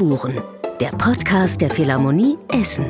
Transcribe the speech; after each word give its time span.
Tonspuren, 0.00 0.42
der 0.80 0.88
Podcast 0.92 1.60
der 1.60 1.68
Philharmonie 1.68 2.38
Essen. 2.48 2.86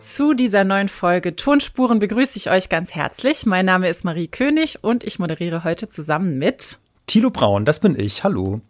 Zu 0.00 0.34
dieser 0.34 0.64
neuen 0.64 0.88
Folge 0.88 1.36
Tonspuren 1.36 2.00
begrüße 2.00 2.36
ich 2.36 2.50
euch 2.50 2.68
ganz 2.68 2.92
herzlich. 2.92 3.46
Mein 3.46 3.66
Name 3.66 3.88
ist 3.88 4.04
Marie 4.04 4.26
König 4.26 4.82
und 4.82 5.04
ich 5.04 5.20
moderiere 5.20 5.62
heute 5.62 5.86
zusammen 5.86 6.36
mit 6.36 6.78
Thilo 7.06 7.30
Braun, 7.30 7.64
das 7.64 7.78
bin 7.78 7.96
ich. 7.96 8.24
Hallo. 8.24 8.60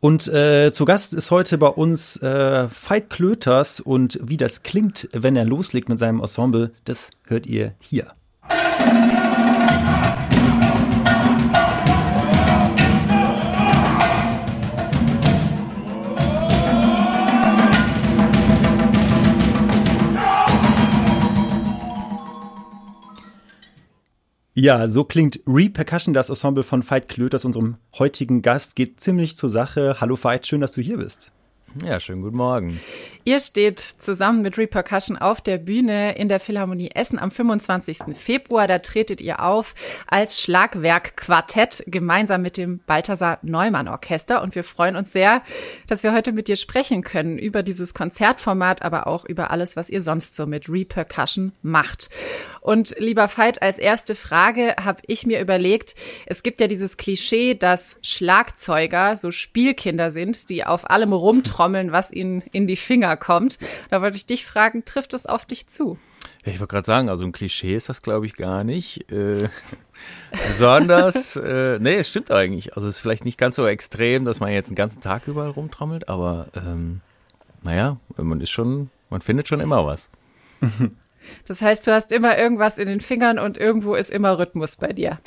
Und 0.00 0.26
äh, 0.26 0.72
zu 0.72 0.84
Gast 0.84 1.14
ist 1.14 1.30
heute 1.30 1.56
bei 1.56 1.68
uns 1.68 2.16
äh, 2.16 2.66
Veit 2.68 3.08
Klöters 3.08 3.78
und 3.78 4.18
wie 4.20 4.38
das 4.38 4.64
klingt, 4.64 5.08
wenn 5.12 5.36
er 5.36 5.44
loslegt 5.44 5.88
mit 5.88 6.00
seinem 6.00 6.18
Ensemble, 6.18 6.72
das 6.84 7.10
hört 7.28 7.46
ihr 7.46 7.74
hier. 7.78 8.08
Ja, 24.60 24.88
so 24.88 25.04
klingt 25.04 25.38
Repercussion, 25.46 26.14
das 26.14 26.30
Ensemble 26.30 26.64
von 26.64 26.82
Veit 26.82 27.08
Klöters, 27.08 27.44
unserem 27.44 27.76
heutigen 27.96 28.42
Gast. 28.42 28.74
Geht 28.74 28.98
ziemlich 28.98 29.36
zur 29.36 29.48
Sache. 29.48 29.98
Hallo 30.00 30.18
Veit, 30.20 30.48
schön, 30.48 30.60
dass 30.60 30.72
du 30.72 30.80
hier 30.80 30.96
bist. 30.96 31.30
Ja, 31.84 32.00
schönen 32.00 32.22
guten 32.22 32.36
Morgen. 32.36 32.80
Ihr 33.24 33.40
steht 33.40 33.78
zusammen 33.78 34.40
mit 34.40 34.56
Repercussion 34.56 35.18
auf 35.18 35.42
der 35.42 35.58
Bühne 35.58 36.16
in 36.16 36.30
der 36.30 36.40
Philharmonie 36.40 36.92
Essen 36.94 37.18
am 37.18 37.30
25. 37.30 38.16
Februar. 38.16 38.66
Da 38.66 38.78
tretet 38.78 39.20
ihr 39.20 39.44
auf 39.44 39.74
als 40.06 40.40
Schlagwerkquartett 40.40 41.84
gemeinsam 41.86 42.40
mit 42.40 42.56
dem 42.56 42.78
Balthasar 42.86 43.38
Neumann 43.42 43.86
Orchester. 43.86 44.40
Und 44.40 44.54
wir 44.54 44.64
freuen 44.64 44.96
uns 44.96 45.12
sehr, 45.12 45.42
dass 45.86 46.02
wir 46.02 46.14
heute 46.14 46.32
mit 46.32 46.48
dir 46.48 46.56
sprechen 46.56 47.02
können 47.02 47.36
über 47.36 47.62
dieses 47.62 47.92
Konzertformat, 47.92 48.80
aber 48.80 49.06
auch 49.06 49.26
über 49.26 49.50
alles, 49.50 49.76
was 49.76 49.90
ihr 49.90 50.00
sonst 50.00 50.36
so 50.36 50.46
mit 50.46 50.70
Repercussion 50.70 51.52
macht. 51.60 52.08
Und 52.62 52.96
lieber 52.98 53.28
Veit, 53.28 53.60
als 53.62 53.78
erste 53.78 54.14
Frage 54.14 54.74
habe 54.82 55.02
ich 55.06 55.26
mir 55.26 55.40
überlegt, 55.40 55.94
es 56.26 56.42
gibt 56.42 56.60
ja 56.60 56.66
dieses 56.66 56.96
Klischee, 56.96 57.54
dass 57.54 57.98
Schlagzeuger 58.02 59.16
so 59.16 59.30
Spielkinder 59.30 60.10
sind, 60.10 60.48
die 60.48 60.64
auf 60.64 60.88
allem 60.88 61.12
rumtrommeln, 61.12 61.57
was 61.58 62.12
ihnen 62.12 62.42
in 62.52 62.66
die 62.66 62.76
Finger 62.76 63.16
kommt. 63.16 63.58
Da 63.90 64.02
wollte 64.02 64.16
ich 64.16 64.26
dich 64.26 64.46
fragen, 64.46 64.84
trifft 64.84 65.14
es 65.14 65.26
auf 65.26 65.44
dich 65.44 65.66
zu? 65.66 65.98
Ja, 66.44 66.52
ich 66.52 66.60
wollte 66.60 66.72
gerade 66.72 66.86
sagen, 66.86 67.08
also 67.08 67.24
ein 67.24 67.32
Klischee 67.32 67.74
ist 67.74 67.88
das, 67.88 68.02
glaube 68.02 68.26
ich, 68.26 68.36
gar 68.36 68.64
nicht. 68.64 69.10
Äh, 69.10 69.48
besonders, 70.48 71.36
äh, 71.36 71.78
nee, 71.78 71.96
es 71.96 72.08
stimmt 72.08 72.30
eigentlich. 72.30 72.76
Also 72.76 72.88
es 72.88 72.96
ist 72.96 73.00
vielleicht 73.00 73.24
nicht 73.24 73.38
ganz 73.38 73.56
so 73.56 73.66
extrem, 73.66 74.24
dass 74.24 74.40
man 74.40 74.52
jetzt 74.52 74.68
den 74.68 74.76
ganzen 74.76 75.00
Tag 75.00 75.26
überall 75.26 75.50
rumtrommelt, 75.50 76.08
aber 76.08 76.48
ähm, 76.54 77.00
naja, 77.64 77.98
man 78.16 78.40
ist 78.40 78.50
schon, 78.50 78.90
man 79.10 79.20
findet 79.20 79.48
schon 79.48 79.60
immer 79.60 79.84
was. 79.84 80.08
Das 81.46 81.60
heißt, 81.62 81.86
du 81.86 81.92
hast 81.92 82.12
immer 82.12 82.38
irgendwas 82.38 82.78
in 82.78 82.88
den 82.88 83.00
Fingern 83.00 83.38
und 83.38 83.58
irgendwo 83.58 83.94
ist 83.94 84.10
immer 84.10 84.38
Rhythmus 84.38 84.76
bei 84.76 84.92
dir. 84.92 85.18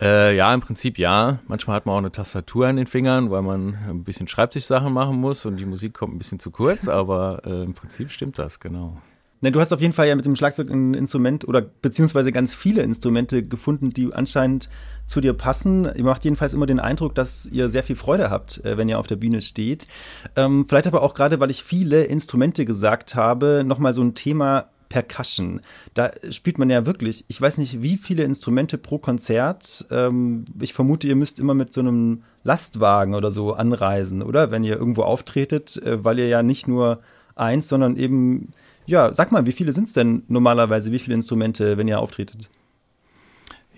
Äh, 0.00 0.36
ja, 0.36 0.52
im 0.52 0.60
Prinzip 0.60 0.98
ja. 0.98 1.38
Manchmal 1.46 1.76
hat 1.76 1.86
man 1.86 1.94
auch 1.94 1.98
eine 1.98 2.12
Tastatur 2.12 2.68
in 2.68 2.76
den 2.76 2.86
Fingern, 2.86 3.30
weil 3.30 3.42
man 3.42 3.76
ein 3.88 4.04
bisschen 4.04 4.28
Schreibtischsachen 4.28 4.92
machen 4.92 5.16
muss 5.16 5.46
und 5.46 5.58
die 5.58 5.66
Musik 5.66 5.94
kommt 5.94 6.14
ein 6.14 6.18
bisschen 6.18 6.38
zu 6.38 6.50
kurz, 6.50 6.88
aber 6.88 7.42
äh, 7.44 7.62
im 7.62 7.74
Prinzip 7.74 8.10
stimmt 8.10 8.38
das, 8.38 8.58
genau. 8.58 8.98
Ne, 9.42 9.50
du 9.50 9.60
hast 9.60 9.72
auf 9.72 9.80
jeden 9.80 9.92
Fall 9.92 10.06
ja 10.06 10.14
mit 10.14 10.24
dem 10.24 10.36
Schlagzeug 10.36 10.70
ein 10.70 10.94
Instrument 10.94 11.48
oder 11.48 11.60
beziehungsweise 11.60 12.30
ganz 12.30 12.54
viele 12.54 12.82
Instrumente 12.82 13.42
gefunden, 13.42 13.90
die 13.90 14.14
anscheinend 14.14 14.68
zu 15.06 15.20
dir 15.20 15.32
passen. 15.32 15.90
Ihr 15.96 16.04
macht 16.04 16.24
jedenfalls 16.24 16.54
immer 16.54 16.66
den 16.66 16.78
Eindruck, 16.78 17.16
dass 17.16 17.46
ihr 17.46 17.68
sehr 17.68 17.82
viel 17.82 17.96
Freude 17.96 18.30
habt, 18.30 18.64
äh, 18.64 18.78
wenn 18.78 18.88
ihr 18.88 19.00
auf 19.00 19.08
der 19.08 19.16
Bühne 19.16 19.40
steht. 19.40 19.88
Ähm, 20.36 20.66
vielleicht 20.68 20.86
aber 20.86 21.02
auch 21.02 21.14
gerade, 21.14 21.40
weil 21.40 21.50
ich 21.50 21.64
viele 21.64 22.04
Instrumente 22.04 22.64
gesagt 22.64 23.16
habe, 23.16 23.64
nochmal 23.66 23.94
so 23.94 24.02
ein 24.02 24.14
Thema 24.14 24.68
Percussion. 24.92 25.62
Da 25.94 26.10
spielt 26.30 26.58
man 26.58 26.68
ja 26.68 26.84
wirklich, 26.84 27.24
ich 27.28 27.40
weiß 27.40 27.56
nicht, 27.56 27.80
wie 27.80 27.96
viele 27.96 28.24
Instrumente 28.24 28.76
pro 28.76 28.98
Konzert. 28.98 29.86
Ähm, 29.90 30.44
ich 30.60 30.74
vermute, 30.74 31.08
ihr 31.08 31.16
müsst 31.16 31.40
immer 31.40 31.54
mit 31.54 31.72
so 31.72 31.80
einem 31.80 32.24
Lastwagen 32.44 33.14
oder 33.14 33.30
so 33.30 33.54
anreisen, 33.54 34.22
oder? 34.22 34.50
Wenn 34.50 34.64
ihr 34.64 34.76
irgendwo 34.76 35.04
auftretet, 35.04 35.82
äh, 35.82 36.04
weil 36.04 36.18
ihr 36.18 36.28
ja 36.28 36.42
nicht 36.42 36.68
nur 36.68 37.00
eins, 37.34 37.68
sondern 37.68 37.96
eben, 37.96 38.50
ja, 38.84 39.14
sag 39.14 39.32
mal, 39.32 39.46
wie 39.46 39.52
viele 39.52 39.72
sind 39.72 39.88
es 39.88 39.94
denn 39.94 40.24
normalerweise? 40.28 40.92
Wie 40.92 40.98
viele 40.98 41.14
Instrumente, 41.14 41.78
wenn 41.78 41.88
ihr 41.88 41.98
auftretet? 41.98 42.50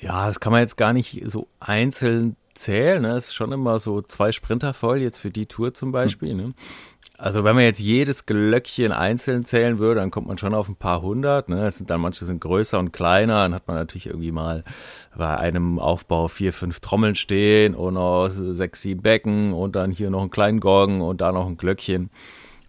Ja, 0.00 0.26
das 0.26 0.40
kann 0.40 0.50
man 0.50 0.62
jetzt 0.62 0.76
gar 0.76 0.92
nicht 0.92 1.22
so 1.26 1.46
einzeln 1.60 2.34
zählen. 2.54 3.02
Ne? 3.02 3.16
Es 3.16 3.26
ist 3.26 3.34
schon 3.34 3.52
immer 3.52 3.78
so 3.78 4.02
zwei 4.02 4.32
Sprinter 4.32 4.74
voll, 4.74 4.98
jetzt 4.98 5.18
für 5.18 5.30
die 5.30 5.46
Tour 5.46 5.74
zum 5.74 5.92
Beispiel. 5.92 6.30
Hm. 6.30 6.36
Ne? 6.36 6.54
Also 7.16 7.44
wenn 7.44 7.54
man 7.54 7.64
jetzt 7.64 7.80
jedes 7.80 8.26
Glöckchen 8.26 8.90
einzeln 8.90 9.44
zählen 9.44 9.78
würde, 9.78 10.00
dann 10.00 10.10
kommt 10.10 10.26
man 10.26 10.36
schon 10.36 10.52
auf 10.52 10.68
ein 10.68 10.74
paar 10.74 11.00
hundert. 11.00 11.48
Ne? 11.48 11.66
Es 11.66 11.78
sind 11.78 11.88
dann 11.88 12.00
manche 12.00 12.24
sind 12.24 12.40
größer 12.40 12.78
und 12.78 12.92
kleiner. 12.92 13.44
Dann 13.44 13.54
hat 13.54 13.68
man 13.68 13.76
natürlich 13.76 14.06
irgendwie 14.06 14.32
mal 14.32 14.64
bei 15.16 15.36
einem 15.36 15.78
Aufbau 15.78 16.26
vier, 16.26 16.52
fünf 16.52 16.80
Trommeln 16.80 17.14
stehen 17.14 17.76
und 17.76 17.94
noch 17.94 18.28
sechs, 18.30 18.82
sieben 18.82 19.02
Becken 19.02 19.52
und 19.52 19.76
dann 19.76 19.92
hier 19.92 20.10
noch 20.10 20.22
einen 20.22 20.30
kleinen 20.30 20.58
Gong 20.58 21.02
und 21.02 21.20
da 21.20 21.30
noch 21.30 21.46
ein 21.46 21.56
Glöckchen. 21.56 22.10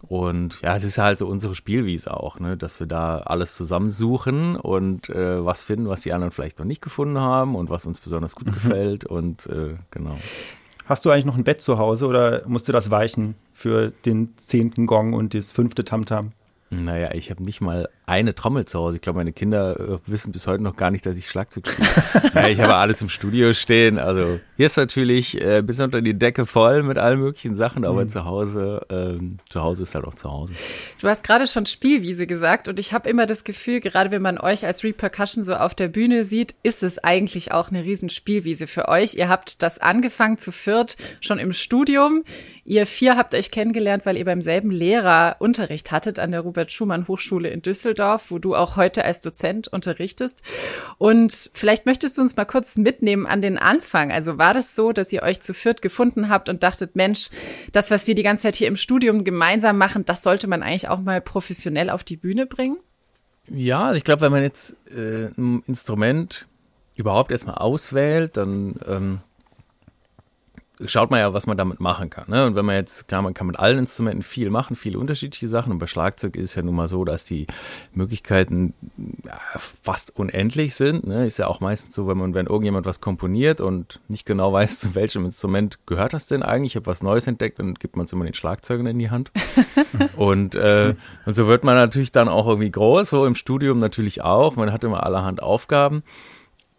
Und 0.02 0.60
ja, 0.60 0.76
es 0.76 0.84
ist 0.84 0.98
halt 0.98 1.18
so 1.18 1.26
unsere 1.26 1.56
Spielwiese 1.56 2.14
auch, 2.16 2.38
ne? 2.38 2.56
dass 2.56 2.78
wir 2.78 2.86
da 2.86 3.18
alles 3.18 3.56
zusammensuchen 3.56 4.54
und 4.54 5.08
äh, 5.08 5.44
was 5.44 5.62
finden, 5.62 5.88
was 5.88 6.02
die 6.02 6.12
anderen 6.12 6.30
vielleicht 6.30 6.60
noch 6.60 6.66
nicht 6.66 6.82
gefunden 6.82 7.18
haben 7.18 7.56
und 7.56 7.70
was 7.70 7.86
uns 7.86 7.98
besonders 7.98 8.36
gut 8.36 8.46
gefällt. 8.46 9.04
Und 9.04 9.46
äh, 9.46 9.74
genau. 9.90 10.16
Hast 10.86 11.04
du 11.04 11.10
eigentlich 11.10 11.24
noch 11.24 11.36
ein 11.36 11.42
Bett 11.42 11.60
zu 11.60 11.78
Hause 11.78 12.06
oder 12.06 12.42
musst 12.46 12.68
du 12.68 12.72
das 12.72 12.90
weichen 12.92 13.34
für 13.52 13.90
den 14.04 14.34
zehnten 14.36 14.86
Gong 14.86 15.14
und 15.14 15.34
das 15.34 15.50
fünfte 15.50 15.82
Tamtam? 15.84 16.30
Naja, 16.68 17.14
ich 17.14 17.30
habe 17.30 17.44
nicht 17.44 17.60
mal 17.60 17.88
eine 18.06 18.34
Trommel 18.34 18.64
zu 18.64 18.78
Hause. 18.78 18.96
Ich 18.96 19.02
glaube, 19.02 19.18
meine 19.18 19.32
Kinder 19.32 19.78
äh, 19.78 19.98
wissen 20.06 20.32
bis 20.32 20.48
heute 20.48 20.62
noch 20.62 20.76
gar 20.76 20.90
nicht, 20.90 21.06
dass 21.06 21.16
ich 21.16 21.28
Schlagzeug 21.28 21.68
spiele. 21.68 21.88
naja, 22.34 22.48
ich 22.48 22.60
habe 22.60 22.74
alles 22.74 23.00
im 23.02 23.08
Studio 23.08 23.52
stehen. 23.52 23.98
Also 23.98 24.40
hier 24.56 24.66
ist 24.66 24.76
natürlich 24.76 25.40
äh, 25.40 25.62
bis 25.62 25.78
unter 25.78 26.00
die 26.00 26.14
Decke 26.14 26.44
voll 26.44 26.82
mit 26.82 26.98
allen 26.98 27.20
möglichen 27.20 27.54
Sachen, 27.54 27.84
aber 27.84 28.04
mhm. 28.04 28.08
zu 28.08 28.24
Hause, 28.24 28.84
ähm, 28.90 29.38
zu 29.48 29.62
Hause 29.62 29.84
ist 29.84 29.94
halt 29.94 30.04
auch 30.04 30.14
zu 30.14 30.30
Hause. 30.30 30.54
Du 31.00 31.08
hast 31.08 31.22
gerade 31.22 31.46
schon 31.46 31.66
Spielwiese 31.66 32.26
gesagt 32.26 32.66
und 32.66 32.80
ich 32.80 32.92
habe 32.92 33.08
immer 33.08 33.26
das 33.26 33.44
Gefühl, 33.44 33.80
gerade 33.80 34.10
wenn 34.10 34.22
man 34.22 34.38
euch 34.38 34.66
als 34.66 34.82
Repercussion 34.82 35.44
so 35.44 35.54
auf 35.54 35.74
der 35.74 35.88
Bühne 35.88 36.24
sieht, 36.24 36.56
ist 36.64 36.82
es 36.82 36.98
eigentlich 36.98 37.52
auch 37.52 37.70
eine 37.70 37.84
riesen 37.84 38.08
Spielwiese 38.08 38.66
für 38.66 38.88
euch. 38.88 39.14
Ihr 39.14 39.28
habt 39.28 39.62
das 39.62 39.78
angefangen 39.78 40.38
zu 40.38 40.50
viert 40.50 40.96
schon 41.20 41.38
im 41.38 41.52
Studium. 41.52 42.24
Ihr 42.68 42.84
vier 42.84 43.16
habt 43.16 43.32
euch 43.32 43.52
kennengelernt, 43.52 44.04
weil 44.06 44.16
ihr 44.16 44.24
beim 44.24 44.42
selben 44.42 44.72
Lehrer 44.72 45.36
Unterricht 45.38 45.92
hattet 45.92 46.18
an 46.18 46.32
der 46.32 46.40
Robert 46.40 46.72
Schumann 46.72 47.06
Hochschule 47.06 47.48
in 47.48 47.62
Düsseldorf, 47.62 48.32
wo 48.32 48.40
du 48.40 48.56
auch 48.56 48.74
heute 48.74 49.04
als 49.04 49.20
Dozent 49.20 49.68
unterrichtest. 49.68 50.42
Und 50.98 51.32
vielleicht 51.54 51.86
möchtest 51.86 52.18
du 52.18 52.22
uns 52.22 52.34
mal 52.34 52.44
kurz 52.44 52.76
mitnehmen 52.76 53.24
an 53.24 53.40
den 53.40 53.56
Anfang. 53.56 54.10
Also 54.10 54.36
war 54.36 54.52
das 54.52 54.74
so, 54.74 54.90
dass 54.90 55.12
ihr 55.12 55.22
euch 55.22 55.40
zu 55.40 55.54
viert 55.54 55.80
gefunden 55.80 56.28
habt 56.28 56.48
und 56.48 56.64
dachtet, 56.64 56.96
Mensch, 56.96 57.30
das, 57.70 57.92
was 57.92 58.08
wir 58.08 58.16
die 58.16 58.24
ganze 58.24 58.42
Zeit 58.42 58.56
hier 58.56 58.66
im 58.66 58.76
Studium 58.76 59.22
gemeinsam 59.22 59.78
machen, 59.78 60.04
das 60.04 60.24
sollte 60.24 60.48
man 60.48 60.64
eigentlich 60.64 60.88
auch 60.88 61.00
mal 61.00 61.20
professionell 61.20 61.88
auf 61.88 62.02
die 62.02 62.16
Bühne 62.16 62.46
bringen? 62.46 62.78
Ja, 63.48 63.94
ich 63.94 64.02
glaube, 64.02 64.22
wenn 64.22 64.32
man 64.32 64.42
jetzt 64.42 64.74
äh, 64.90 65.28
ein 65.38 65.62
Instrument 65.68 66.48
überhaupt 66.96 67.30
erstmal 67.30 67.58
auswählt, 67.58 68.36
dann 68.36 68.74
ähm, 68.88 69.20
schaut 70.84 71.10
man 71.10 71.20
ja, 71.20 71.32
was 71.32 71.46
man 71.46 71.56
damit 71.56 71.80
machen 71.80 72.10
kann. 72.10 72.26
Ne? 72.28 72.46
Und 72.46 72.54
wenn 72.54 72.66
man 72.66 72.76
jetzt, 72.76 73.08
klar, 73.08 73.22
man 73.22 73.32
kann 73.32 73.46
mit 73.46 73.58
allen 73.58 73.78
Instrumenten 73.78 74.22
viel 74.22 74.50
machen, 74.50 74.76
viele 74.76 74.98
unterschiedliche 74.98 75.48
Sachen. 75.48 75.72
Und 75.72 75.78
bei 75.78 75.86
Schlagzeug 75.86 76.36
ist 76.36 76.50
es 76.50 76.54
ja 76.54 76.62
nun 76.62 76.74
mal 76.74 76.88
so, 76.88 77.04
dass 77.04 77.24
die 77.24 77.46
Möglichkeiten 77.94 78.74
ja, 79.24 79.38
fast 79.56 80.14
unendlich 80.16 80.74
sind. 80.74 81.06
Ne? 81.06 81.26
Ist 81.26 81.38
ja 81.38 81.46
auch 81.46 81.60
meistens 81.60 81.94
so, 81.94 82.06
wenn 82.08 82.18
man, 82.18 82.34
wenn 82.34 82.46
irgendjemand 82.46 82.84
was 82.84 83.00
komponiert 83.00 83.60
und 83.60 84.00
nicht 84.08 84.26
genau 84.26 84.52
weiß, 84.52 84.80
zu 84.80 84.94
welchem 84.94 85.24
Instrument 85.24 85.78
gehört 85.86 86.12
das 86.12 86.26
denn 86.26 86.42
eigentlich, 86.42 86.72
ich 86.72 86.76
habe 86.76 86.86
was 86.86 87.02
Neues 87.02 87.26
entdeckt, 87.26 87.58
dann 87.58 87.74
gibt 87.74 87.96
man 87.96 88.04
es 88.04 88.12
immer 88.12 88.24
den 88.24 88.34
Schlagzeugern 88.34 88.86
in 88.86 88.98
die 88.98 89.10
Hand. 89.10 89.30
und, 90.16 90.54
äh, 90.54 90.94
und 91.24 91.34
so 91.34 91.46
wird 91.46 91.64
man 91.64 91.74
natürlich 91.74 92.12
dann 92.12 92.28
auch 92.28 92.46
irgendwie 92.46 92.70
groß, 92.70 93.08
so 93.08 93.24
im 93.24 93.34
Studium 93.34 93.78
natürlich 93.78 94.22
auch. 94.22 94.56
Man 94.56 94.72
hat 94.72 94.84
immer 94.84 95.04
allerhand 95.04 95.42
Aufgaben. 95.42 96.02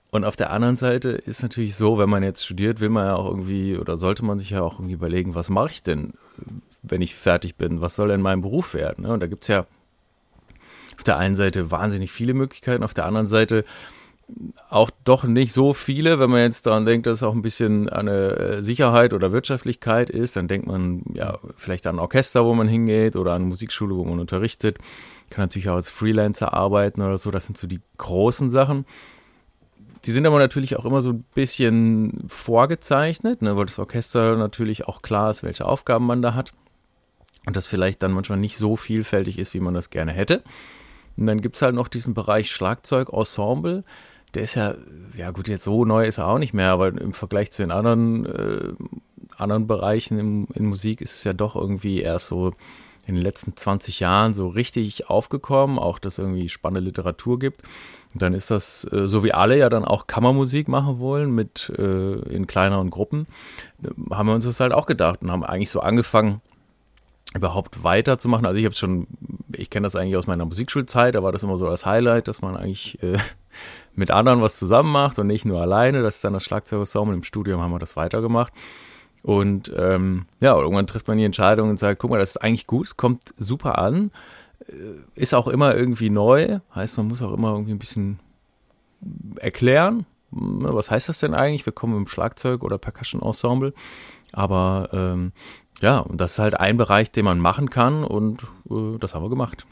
Und 0.10 0.24
auf 0.24 0.36
der 0.36 0.52
anderen 0.52 0.78
Seite 0.78 1.10
ist 1.10 1.44
natürlich 1.44 1.76
so, 1.76 1.98
wenn 1.98 2.10
man 2.10 2.24
jetzt 2.24 2.46
studiert, 2.46 2.80
will 2.80 2.90
man 2.90 3.08
ja 3.08 3.16
auch 3.16 3.28
irgendwie 3.28 3.78
oder 3.78 3.98
sollte 3.98 4.24
man 4.24 4.40
sich 4.40 4.52
ja 4.52 4.62
auch 4.62 4.76
irgendwie 4.76 4.94
überlegen, 4.94 5.36
was 5.36 5.50
mache 5.50 5.72
ich 5.72 5.84
denn, 5.84 6.14
wenn 6.82 7.02
ich 7.02 7.16
fertig 7.16 7.56
bin? 7.56 7.82
Was 7.82 7.96
soll 7.96 8.08
denn 8.08 8.22
mein 8.22 8.42
Beruf 8.42 8.74
werden? 8.74 9.04
Ne? 9.04 9.12
Und 9.12 9.20
da 9.20 9.28
gibt 9.28 9.44
es 9.44 9.50
ja 9.50 9.66
auf 10.96 11.04
der 11.04 11.18
einen 11.18 11.36
Seite 11.36 11.72
wahnsinnig 11.72 12.12
viele 12.12 12.34
Möglichkeiten, 12.34 12.84
auf 12.84 12.94
der 12.94 13.06
anderen 13.06 13.28
Seite 13.28 13.66
auch 14.70 14.90
doch 15.04 15.24
nicht 15.24 15.54
so 15.54 15.74
viele. 15.74 16.20
Wenn 16.20 16.30
man 16.30 16.42
jetzt 16.42 16.68
daran 16.68 16.86
denkt, 16.86 17.06
dass 17.06 17.20
es 17.20 17.24
auch 17.24 17.34
ein 17.34 17.42
bisschen 17.42 17.90
eine 17.90 18.36
äh, 18.36 18.62
Sicherheit 18.62 19.14
oder 19.14 19.32
Wirtschaftlichkeit 19.32 20.10
ist, 20.10 20.36
dann 20.36 20.48
denkt 20.48 20.68
man 20.68 21.04
ja 21.14 21.38
vielleicht 21.56 21.88
an 21.88 21.96
ein 21.96 22.00
Orchester, 22.00 22.46
wo 22.46 22.54
man 22.54 22.68
hingeht 22.68 23.16
oder 23.16 23.32
an 23.32 23.44
eine 23.44 23.46
Musikschule, 23.46 23.96
wo 23.96 24.04
man 24.04 24.20
unterrichtet. 24.20 24.80
Kann 25.30 25.44
natürlich 25.44 25.70
auch 25.70 25.76
als 25.76 25.90
Freelancer 25.90 26.54
arbeiten 26.54 27.02
oder 27.02 27.18
so. 27.18 27.32
Das 27.32 27.46
sind 27.46 27.58
so 27.58 27.68
die 27.68 27.82
großen 27.98 28.50
Sachen 28.50 28.86
Die 30.08 30.12
sind 30.12 30.26
aber 30.26 30.40
natürlich 30.40 30.78
auch 30.78 30.86
immer 30.86 31.02
so 31.02 31.10
ein 31.10 31.26
bisschen 31.36 32.24
vorgezeichnet, 32.28 33.42
ne, 33.42 33.58
weil 33.58 33.66
das 33.66 33.78
Orchester 33.78 34.38
natürlich 34.38 34.88
auch 34.88 35.02
klar 35.02 35.30
ist, 35.30 35.44
welche 35.44 35.66
Aufgaben 35.66 36.06
man 36.06 36.22
da 36.22 36.34
hat. 36.34 36.54
Und 37.46 37.58
das 37.58 37.68
vielleicht 37.68 38.02
dann 38.02 38.14
manchmal 38.14 38.40
nicht 38.40 38.58
so 38.58 38.78
vielfältig 38.78 39.38
ist, 39.38 39.54
wie 39.54 39.60
man 39.60 39.74
das 39.74 39.90
gerne 39.90 40.14
hätte. 40.14 40.44
Und 41.18 41.26
dann 41.26 41.42
gibt's 41.42 41.62
halt 41.62 41.76
noch 41.76 41.90
diesen 41.90 42.14
Bereich 42.14 42.50
Schlagzeug, 42.50 43.10
Ensemble. 43.12 43.84
Der 44.34 44.44
ist 44.44 44.56
ja, 44.56 44.76
ja 45.18 45.32
gut, 45.32 45.50
jetzt 45.50 45.66
so 45.66 45.84
neu 45.84 46.06
ist 46.06 46.20
er 46.20 46.28
auch 46.28 46.40
nicht 46.40 46.54
mehr, 46.54 46.72
aber 46.72 46.88
im 46.88 47.12
Vergleich 47.12 47.52
zu 47.52 47.62
den 47.62 47.72
anderen, 47.72 48.26
äh, 48.26 48.74
anderen 49.36 49.68
Bereichen 49.68 50.20
im, 50.20 50.48
in 50.54 50.68
Musik 50.68 51.02
ist 51.02 51.16
es 51.16 51.24
ja 51.26 51.34
doch 51.34 51.58
irgendwie 51.58 52.00
erst 52.00 52.28
so 52.28 52.54
in 53.08 53.16
den 53.16 53.24
letzten 53.24 53.58
20 53.58 54.00
Jahren 54.00 54.34
so 54.34 54.48
richtig 54.48 55.10
aufgekommen, 55.10 55.80
auch 55.80 56.00
dass 56.00 56.14
es 56.14 56.20
irgendwie 56.20 56.48
spannende 56.48 56.82
Literatur 56.82 57.40
gibt. 57.40 57.64
Und 58.18 58.24
dann 58.24 58.34
ist 58.34 58.50
das, 58.50 58.84
äh, 58.92 59.08
so 59.08 59.24
wie 59.24 59.32
alle 59.32 59.60
ja 59.60 59.70
dann 59.70 59.86
auch 59.86 60.08
Kammermusik 60.08 60.68
machen 60.68 60.98
wollen, 60.98 61.30
mit 61.36 61.72
äh, 61.78 62.14
in 62.34 62.48
kleineren 62.48 62.90
Gruppen, 62.90 63.28
haben 64.10 64.26
wir 64.26 64.34
uns 64.34 64.44
das 64.44 64.60
halt 64.60 64.74
auch 64.74 64.88
gedacht 64.88 65.22
und 65.22 65.30
haben 65.30 65.44
eigentlich 65.44 65.70
so 65.70 65.82
angefangen, 65.82 66.42
überhaupt 67.36 67.84
weiterzumachen. 67.84 68.48
Also 68.48 68.58
ich 68.58 68.66
habe 68.66 68.74
schon, 68.74 69.06
ich 69.52 69.70
kenne 69.70 69.86
das 69.86 69.96
eigentlich 69.96 70.18
aus 70.18 70.26
meiner 70.26 70.46
Musikschulzeit, 70.46 71.14
da 71.14 71.22
war 71.22 71.32
das 71.32 71.44
immer 71.44 71.58
so 71.58 71.68
das 71.68 71.86
Highlight, 71.86 72.28
dass 72.28 72.42
man 72.42 72.58
eigentlich 72.58 72.98
äh, 73.04 73.20
mit 73.96 74.10
anderen 74.10 74.42
was 74.42 74.58
zusammen 74.58 74.92
macht 74.92 75.20
und 75.20 75.28
nicht 75.28 75.46
nur 75.46 75.62
alleine. 75.62 76.02
Das 76.02 76.16
ist 76.16 76.24
dann 76.24 76.34
das 76.34 76.44
Schlagzeugensemble. 76.44 77.14
Im 77.14 77.22
Studium 77.22 77.62
haben 77.62 77.72
wir 77.72 77.78
das 77.78 77.96
weitergemacht. 77.96 78.52
Und 79.22 79.72
ähm, 79.78 80.26
ja, 80.42 80.58
irgendwann 80.58 80.88
trifft 80.88 81.08
man 81.08 81.20
die 81.20 81.24
Entscheidung 81.24 81.70
und 81.70 81.78
sagt, 81.78 82.00
guck 82.00 82.10
mal, 82.10 82.18
das 82.18 82.32
ist 82.32 82.38
eigentlich 82.38 82.66
gut, 82.66 82.88
es 82.88 82.98
kommt 82.98 83.32
super 83.38 83.78
an, 83.78 84.06
äh, 84.06 84.10
ist 85.16 85.34
auch 85.34 85.48
immer 85.48 85.76
irgendwie 85.76 86.10
neu, 86.10 86.60
heißt, 86.74 86.98
man 86.98 87.08
muss 87.08 87.22
auch 87.22 87.34
immer 87.34 87.52
irgendwie 87.52 87.72
ein 87.72 87.80
bisschen 87.80 88.20
erklären, 89.38 90.06
ne, 90.32 90.70
was 90.74 90.92
heißt 90.92 91.10
das 91.10 91.20
denn 91.20 91.34
eigentlich? 91.34 91.66
Wir 91.66 91.74
kommen 91.74 91.98
im 91.98 92.08
Schlagzeug 92.08 92.64
oder 92.64 92.78
Percussion 92.78 93.22
Ensemble, 93.22 93.74
aber 94.34 94.90
ähm, 94.92 95.32
ja, 95.82 96.00
und 96.00 96.20
das 96.20 96.34
ist 96.34 96.40
halt 96.40 96.60
ein 96.60 96.78
Bereich, 96.78 97.12
den 97.12 97.26
man 97.26 97.40
machen 97.40 97.70
kann 97.70 98.04
und 98.04 98.44
äh, 98.70 98.98
das 99.00 99.14
haben 99.14 99.24
wir 99.24 99.30
gemacht. 99.30 99.66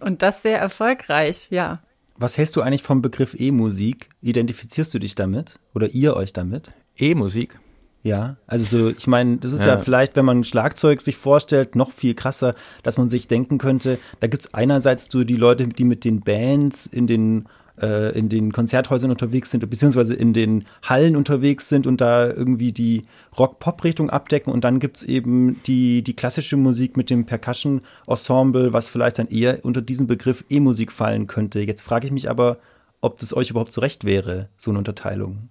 Und 0.00 0.22
das 0.22 0.42
sehr 0.42 0.58
erfolgreich, 0.58 1.48
ja. 1.50 1.80
Was 2.16 2.38
hältst 2.38 2.56
du 2.56 2.62
eigentlich 2.62 2.82
vom 2.82 3.02
Begriff 3.02 3.34
E-Musik? 3.38 4.08
Identifizierst 4.20 4.94
du 4.94 4.98
dich 4.98 5.14
damit 5.14 5.58
oder 5.74 5.88
ihr 5.88 6.16
euch 6.16 6.32
damit? 6.32 6.72
E-Musik? 6.96 7.58
Ja, 8.04 8.36
also 8.46 8.64
so, 8.66 8.90
ich 8.90 9.06
meine, 9.06 9.38
das 9.38 9.54
ist 9.54 9.64
ja. 9.64 9.76
ja. 9.76 9.80
vielleicht, 9.80 10.14
wenn 10.14 10.26
man 10.26 10.44
Schlagzeug 10.44 11.00
sich 11.00 11.16
vorstellt, 11.16 11.74
noch 11.74 11.90
viel 11.90 12.14
krasser, 12.14 12.54
dass 12.82 12.98
man 12.98 13.08
sich 13.08 13.28
denken 13.28 13.56
könnte, 13.56 13.98
da 14.20 14.26
gibt's 14.26 14.52
einerseits 14.52 15.08
so 15.10 15.24
die 15.24 15.36
Leute, 15.36 15.66
die 15.68 15.84
mit 15.84 16.04
den 16.04 16.20
Bands 16.20 16.84
in 16.84 17.06
den 17.06 17.48
äh, 17.80 18.16
in 18.16 18.28
den 18.28 18.52
Konzerthäusern 18.52 19.10
unterwegs 19.10 19.50
sind, 19.50 19.68
beziehungsweise 19.68 20.14
in 20.14 20.34
den 20.34 20.66
Hallen 20.82 21.16
unterwegs 21.16 21.70
sind 21.70 21.86
und 21.86 22.02
da 22.02 22.28
irgendwie 22.28 22.72
die 22.72 23.02
Rock-Pop-Richtung 23.38 24.10
abdecken. 24.10 24.52
Und 24.52 24.64
dann 24.64 24.80
gibt's 24.80 25.02
eben 25.02 25.62
die, 25.66 26.02
die 26.02 26.14
klassische 26.14 26.58
Musik 26.58 26.98
mit 26.98 27.08
dem 27.08 27.24
Percussion-Ensemble, 27.24 28.74
was 28.74 28.90
vielleicht 28.90 29.18
dann 29.18 29.28
eher 29.28 29.64
unter 29.64 29.80
diesen 29.80 30.06
Begriff 30.06 30.44
E-Musik 30.50 30.92
fallen 30.92 31.26
könnte. 31.26 31.60
Jetzt 31.60 31.82
frage 31.82 32.06
ich 32.06 32.12
mich 32.12 32.28
aber, 32.28 32.58
ob 33.00 33.18
das 33.18 33.34
euch 33.34 33.50
überhaupt 33.50 33.72
so 33.72 33.80
recht 33.80 34.04
wäre, 34.04 34.50
so 34.58 34.70
eine 34.70 34.78
Unterteilung. 34.78 35.48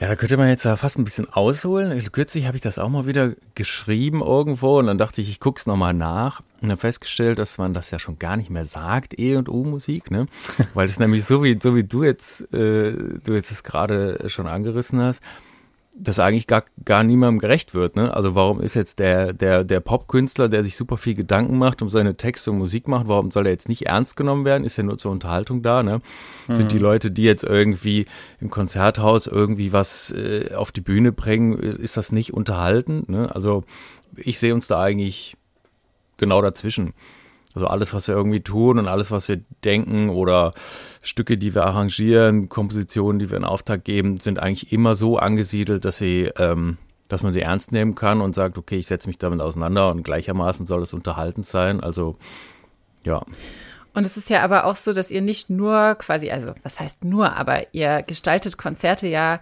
Ja, 0.00 0.08
da 0.08 0.16
könnte 0.16 0.36
man 0.36 0.48
jetzt 0.48 0.64
ja 0.64 0.74
fast 0.74 0.98
ein 0.98 1.04
bisschen 1.04 1.32
ausholen. 1.32 2.02
Kürzlich 2.10 2.46
habe 2.46 2.56
ich 2.56 2.60
das 2.60 2.80
auch 2.80 2.88
mal 2.88 3.06
wieder 3.06 3.34
geschrieben 3.54 4.22
irgendwo 4.22 4.80
und 4.80 4.86
dann 4.86 4.98
dachte 4.98 5.20
ich, 5.20 5.30
ich 5.30 5.38
gucke 5.38 5.60
es 5.60 5.66
nochmal 5.66 5.94
nach 5.94 6.42
und 6.60 6.70
habe 6.70 6.80
festgestellt, 6.80 7.38
dass 7.38 7.58
man 7.58 7.74
das 7.74 7.92
ja 7.92 8.00
schon 8.00 8.18
gar 8.18 8.36
nicht 8.36 8.50
mehr 8.50 8.64
sagt, 8.64 9.16
E 9.18 9.36
und 9.36 9.48
U-Musik, 9.48 10.10
ne? 10.10 10.26
Weil 10.74 10.88
das 10.88 10.98
nämlich 10.98 11.24
so 11.24 11.44
wie, 11.44 11.56
so 11.62 11.76
wie 11.76 11.84
du 11.84 12.02
jetzt, 12.02 12.52
äh, 12.52 12.92
du 12.92 13.34
jetzt 13.34 13.52
das 13.52 13.62
gerade 13.62 14.28
schon 14.28 14.48
angerissen 14.48 15.00
hast, 15.00 15.22
das 15.96 16.18
eigentlich 16.18 16.46
gar, 16.46 16.64
gar 16.84 17.04
niemandem 17.04 17.38
gerecht 17.38 17.72
wird. 17.72 17.94
Ne? 17.94 18.12
Also 18.12 18.34
warum 18.34 18.60
ist 18.60 18.74
jetzt 18.74 18.98
der, 18.98 19.32
der, 19.32 19.62
der 19.62 19.80
Popkünstler, 19.80 20.48
der 20.48 20.64
sich 20.64 20.76
super 20.76 20.96
viel 20.96 21.14
Gedanken 21.14 21.56
macht 21.56 21.82
um 21.82 21.90
seine 21.90 22.16
Texte 22.16 22.50
und 22.50 22.58
Musik 22.58 22.88
macht, 22.88 23.06
warum 23.06 23.30
soll 23.30 23.46
er 23.46 23.52
jetzt 23.52 23.68
nicht 23.68 23.86
ernst 23.86 24.16
genommen 24.16 24.44
werden? 24.44 24.64
Ist 24.64 24.76
ja 24.76 24.82
nur 24.82 24.98
zur 24.98 25.12
Unterhaltung 25.12 25.62
da. 25.62 25.82
Ne? 25.82 26.00
Mhm. 26.48 26.54
Sind 26.54 26.72
die 26.72 26.78
Leute, 26.78 27.12
die 27.12 27.22
jetzt 27.22 27.44
irgendwie 27.44 28.06
im 28.40 28.50
Konzerthaus 28.50 29.28
irgendwie 29.28 29.72
was 29.72 30.10
äh, 30.10 30.52
auf 30.54 30.72
die 30.72 30.80
Bühne 30.80 31.12
bringen, 31.12 31.56
ist, 31.58 31.78
ist 31.78 31.96
das 31.96 32.10
nicht 32.10 32.34
unterhalten? 32.34 33.04
Ne? 33.06 33.32
Also 33.32 33.62
ich 34.16 34.40
sehe 34.40 34.54
uns 34.54 34.66
da 34.66 34.80
eigentlich 34.80 35.36
genau 36.16 36.42
dazwischen. 36.42 36.92
Also 37.54 37.68
alles, 37.68 37.94
was 37.94 38.08
wir 38.08 38.16
irgendwie 38.16 38.40
tun 38.40 38.78
und 38.78 38.88
alles, 38.88 39.10
was 39.12 39.28
wir 39.28 39.40
denken 39.64 40.08
oder 40.08 40.52
Stücke, 41.02 41.38
die 41.38 41.54
wir 41.54 41.64
arrangieren, 41.64 42.48
Kompositionen, 42.48 43.20
die 43.20 43.30
wir 43.30 43.36
in 43.36 43.44
Auftrag 43.44 43.84
geben, 43.84 44.18
sind 44.18 44.40
eigentlich 44.40 44.72
immer 44.72 44.96
so 44.96 45.18
angesiedelt, 45.18 45.84
dass 45.84 45.98
sie, 45.98 46.30
ähm, 46.36 46.78
dass 47.08 47.22
man 47.22 47.32
sie 47.32 47.42
ernst 47.42 47.70
nehmen 47.70 47.94
kann 47.94 48.20
und 48.20 48.34
sagt, 48.34 48.58
okay, 48.58 48.76
ich 48.76 48.88
setze 48.88 49.06
mich 49.06 49.18
damit 49.18 49.40
auseinander 49.40 49.90
und 49.90 50.02
gleichermaßen 50.02 50.66
soll 50.66 50.82
es 50.82 50.92
unterhaltend 50.92 51.46
sein. 51.46 51.80
Also 51.80 52.16
ja. 53.04 53.22
Und 53.92 54.04
es 54.04 54.16
ist 54.16 54.28
ja 54.30 54.42
aber 54.42 54.64
auch 54.64 54.74
so, 54.74 54.92
dass 54.92 55.12
ihr 55.12 55.22
nicht 55.22 55.48
nur 55.48 55.94
quasi, 55.94 56.30
also 56.30 56.54
was 56.64 56.80
heißt 56.80 57.04
nur, 57.04 57.36
aber 57.36 57.72
ihr 57.72 58.02
gestaltet 58.02 58.58
Konzerte 58.58 59.06
ja 59.06 59.40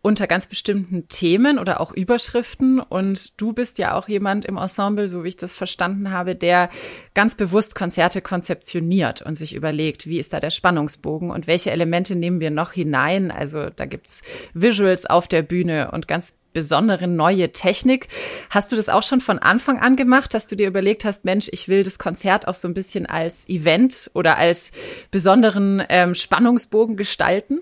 unter 0.00 0.26
ganz 0.26 0.46
bestimmten 0.46 1.08
Themen 1.08 1.58
oder 1.58 1.80
auch 1.80 1.92
Überschriften. 1.92 2.80
Und 2.80 3.40
du 3.40 3.52
bist 3.52 3.78
ja 3.78 3.94
auch 3.94 4.08
jemand 4.08 4.44
im 4.44 4.56
Ensemble, 4.56 5.08
so 5.08 5.24
wie 5.24 5.28
ich 5.28 5.36
das 5.36 5.54
verstanden 5.54 6.10
habe, 6.10 6.36
der 6.36 6.70
ganz 7.14 7.34
bewusst 7.34 7.74
Konzerte 7.74 8.22
konzeptioniert 8.22 9.22
und 9.22 9.34
sich 9.34 9.54
überlegt, 9.54 10.06
wie 10.06 10.18
ist 10.18 10.32
da 10.32 10.40
der 10.40 10.50
Spannungsbogen 10.50 11.30
und 11.30 11.46
welche 11.46 11.70
Elemente 11.70 12.14
nehmen 12.14 12.40
wir 12.40 12.50
noch 12.50 12.72
hinein. 12.72 13.30
Also 13.30 13.70
da 13.70 13.86
gibt's 13.86 14.22
Visuals 14.54 15.04
auf 15.04 15.26
der 15.26 15.42
Bühne 15.42 15.90
und 15.90 16.06
ganz 16.06 16.34
besondere 16.52 17.06
neue 17.06 17.52
Technik. 17.52 18.08
Hast 18.50 18.72
du 18.72 18.76
das 18.76 18.88
auch 18.88 19.02
schon 19.02 19.20
von 19.20 19.38
Anfang 19.38 19.78
an 19.78 19.96
gemacht, 19.96 20.32
dass 20.34 20.46
du 20.46 20.56
dir 20.56 20.66
überlegt 20.66 21.04
hast, 21.04 21.24
Mensch, 21.24 21.48
ich 21.52 21.68
will 21.68 21.82
das 21.82 21.98
Konzert 21.98 22.48
auch 22.48 22.54
so 22.54 22.66
ein 22.66 22.74
bisschen 22.74 23.06
als 23.06 23.48
Event 23.48 24.10
oder 24.14 24.38
als 24.38 24.72
besonderen 25.10 25.82
ähm, 25.88 26.14
Spannungsbogen 26.14 26.96
gestalten? 26.96 27.60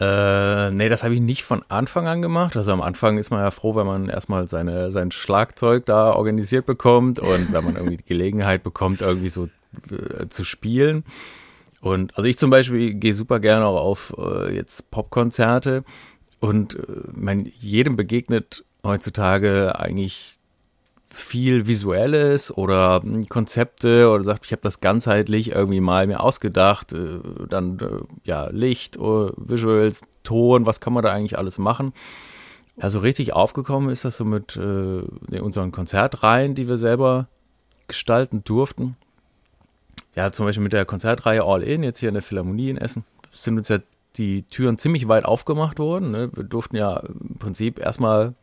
Äh, 0.00 0.70
nee, 0.70 0.88
das 0.88 1.02
habe 1.02 1.14
ich 1.14 1.20
nicht 1.20 1.42
von 1.42 1.62
Anfang 1.68 2.06
an 2.06 2.22
gemacht. 2.22 2.56
Also 2.56 2.72
am 2.72 2.80
Anfang 2.80 3.18
ist 3.18 3.30
man 3.30 3.40
ja 3.40 3.50
froh, 3.50 3.74
wenn 3.74 3.86
man 3.86 4.08
erstmal 4.08 4.46
seine, 4.46 4.92
sein 4.92 5.10
Schlagzeug 5.10 5.86
da 5.86 6.12
organisiert 6.12 6.66
bekommt 6.66 7.18
und 7.18 7.52
wenn 7.52 7.64
man 7.64 7.76
irgendwie 7.76 7.96
die 7.96 8.04
Gelegenheit 8.04 8.62
bekommt, 8.62 9.00
irgendwie 9.00 9.28
so 9.28 9.48
äh, 9.90 10.28
zu 10.28 10.44
spielen. 10.44 11.04
Und 11.80 12.16
also 12.16 12.28
ich 12.28 12.38
zum 12.38 12.50
Beispiel 12.50 12.94
gehe 12.94 13.14
super 13.14 13.40
gerne 13.40 13.66
auch 13.66 13.80
auf 13.80 14.14
äh, 14.18 14.54
jetzt 14.54 14.90
Popkonzerte 14.90 15.84
und 16.38 16.74
äh, 16.74 16.82
mein, 17.12 17.50
jedem 17.58 17.96
begegnet 17.96 18.64
heutzutage 18.84 19.78
eigentlich 19.78 20.37
viel 21.10 21.66
Visuelles 21.66 22.56
oder 22.56 23.00
hm, 23.02 23.28
Konzepte 23.28 24.10
oder 24.10 24.24
sagt, 24.24 24.46
ich 24.46 24.52
habe 24.52 24.62
das 24.62 24.80
ganzheitlich 24.80 25.52
irgendwie 25.52 25.80
mal 25.80 26.06
mir 26.06 26.20
ausgedacht, 26.20 26.92
äh, 26.92 27.20
dann 27.48 27.78
äh, 27.78 28.04
ja 28.24 28.48
Licht, 28.50 28.98
uh, 28.98 29.32
Visuals, 29.36 30.02
Ton, 30.22 30.66
was 30.66 30.80
kann 30.80 30.92
man 30.92 31.02
da 31.02 31.12
eigentlich 31.12 31.38
alles 31.38 31.58
machen? 31.58 31.92
Also 32.78 33.00
richtig 33.00 33.32
aufgekommen 33.32 33.90
ist 33.90 34.04
das 34.04 34.16
so 34.16 34.24
mit 34.24 34.56
äh, 34.56 35.40
unseren 35.40 35.72
Konzertreihen, 35.72 36.54
die 36.54 36.68
wir 36.68 36.76
selber 36.76 37.28
gestalten 37.88 38.44
durften. 38.44 38.96
Ja, 40.14 40.30
zum 40.30 40.46
Beispiel 40.46 40.62
mit 40.62 40.72
der 40.72 40.84
Konzertreihe 40.84 41.42
All 41.42 41.62
In, 41.62 41.82
jetzt 41.82 41.98
hier 41.98 42.08
in 42.08 42.14
der 42.14 42.22
Philharmonie 42.22 42.70
in 42.70 42.76
Essen, 42.76 43.04
sind 43.32 43.58
uns 43.58 43.68
ja 43.68 43.78
die 44.16 44.42
Türen 44.42 44.78
ziemlich 44.78 45.08
weit 45.08 45.24
aufgemacht 45.24 45.78
worden. 45.78 46.10
Ne? 46.10 46.30
Wir 46.34 46.44
durften 46.44 46.76
ja 46.76 46.98
im 46.98 47.36
Prinzip 47.38 47.78
erstmal 47.78 48.34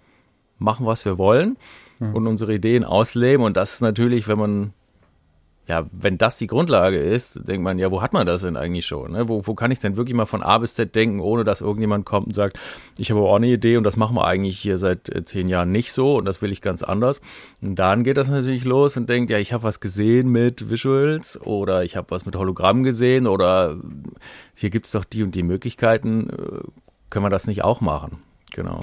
machen, 0.57 0.85
was 0.85 1.05
wir 1.05 1.17
wollen 1.17 1.57
mhm. 1.99 2.13
und 2.13 2.27
unsere 2.27 2.53
Ideen 2.53 2.83
ausleben. 2.83 3.45
Und 3.45 3.57
das 3.57 3.73
ist 3.73 3.81
natürlich, 3.81 4.27
wenn 4.27 4.37
man, 4.37 4.73
ja, 5.67 5.85
wenn 5.91 6.17
das 6.17 6.37
die 6.37 6.47
Grundlage 6.47 6.97
ist, 6.97 7.47
denkt 7.47 7.63
man, 7.63 7.79
ja, 7.79 7.89
wo 7.89 8.01
hat 8.01 8.13
man 8.13 8.27
das 8.27 8.41
denn 8.41 8.55
eigentlich 8.55 8.85
schon? 8.85 9.13
Ne? 9.13 9.27
Wo, 9.27 9.41
wo 9.45 9.55
kann 9.55 9.71
ich 9.71 9.79
denn 9.79 9.97
wirklich 9.97 10.15
mal 10.15 10.25
von 10.25 10.43
A 10.43 10.57
bis 10.59 10.75
Z 10.75 10.93
denken, 10.93 11.19
ohne 11.19 11.43
dass 11.43 11.61
irgendjemand 11.61 12.05
kommt 12.05 12.27
und 12.27 12.33
sagt, 12.35 12.59
ich 12.97 13.09
habe 13.09 13.21
auch 13.21 13.35
eine 13.35 13.47
Idee 13.47 13.77
und 13.77 13.83
das 13.83 13.97
machen 13.97 14.15
wir 14.15 14.25
eigentlich 14.25 14.59
hier 14.59 14.77
seit 14.77 15.09
äh, 15.09 15.25
zehn 15.25 15.47
Jahren 15.47 15.71
nicht 15.71 15.91
so 15.91 16.17
und 16.17 16.25
das 16.25 16.41
will 16.41 16.51
ich 16.51 16.61
ganz 16.61 16.83
anders. 16.83 17.19
Und 17.61 17.75
dann 17.75 18.03
geht 18.03 18.17
das 18.17 18.29
natürlich 18.29 18.65
los 18.65 18.95
und 18.95 19.09
denkt, 19.09 19.31
ja, 19.31 19.39
ich 19.39 19.53
habe 19.53 19.63
was 19.63 19.79
gesehen 19.79 20.29
mit 20.29 20.69
Visuals 20.69 21.41
oder 21.41 21.83
ich 21.83 21.95
habe 21.95 22.11
was 22.11 22.25
mit 22.25 22.35
Hologramm 22.35 22.83
gesehen 22.83 23.25
oder 23.25 23.77
hier 24.53 24.69
gibt 24.69 24.85
es 24.85 24.91
doch 24.91 25.03
die 25.03 25.23
und 25.23 25.33
die 25.33 25.43
Möglichkeiten, 25.43 26.29
äh, 26.29 26.59
können 27.09 27.25
wir 27.25 27.29
das 27.29 27.47
nicht 27.47 27.63
auch 27.63 27.81
machen? 27.81 28.21
Genau. 28.55 28.79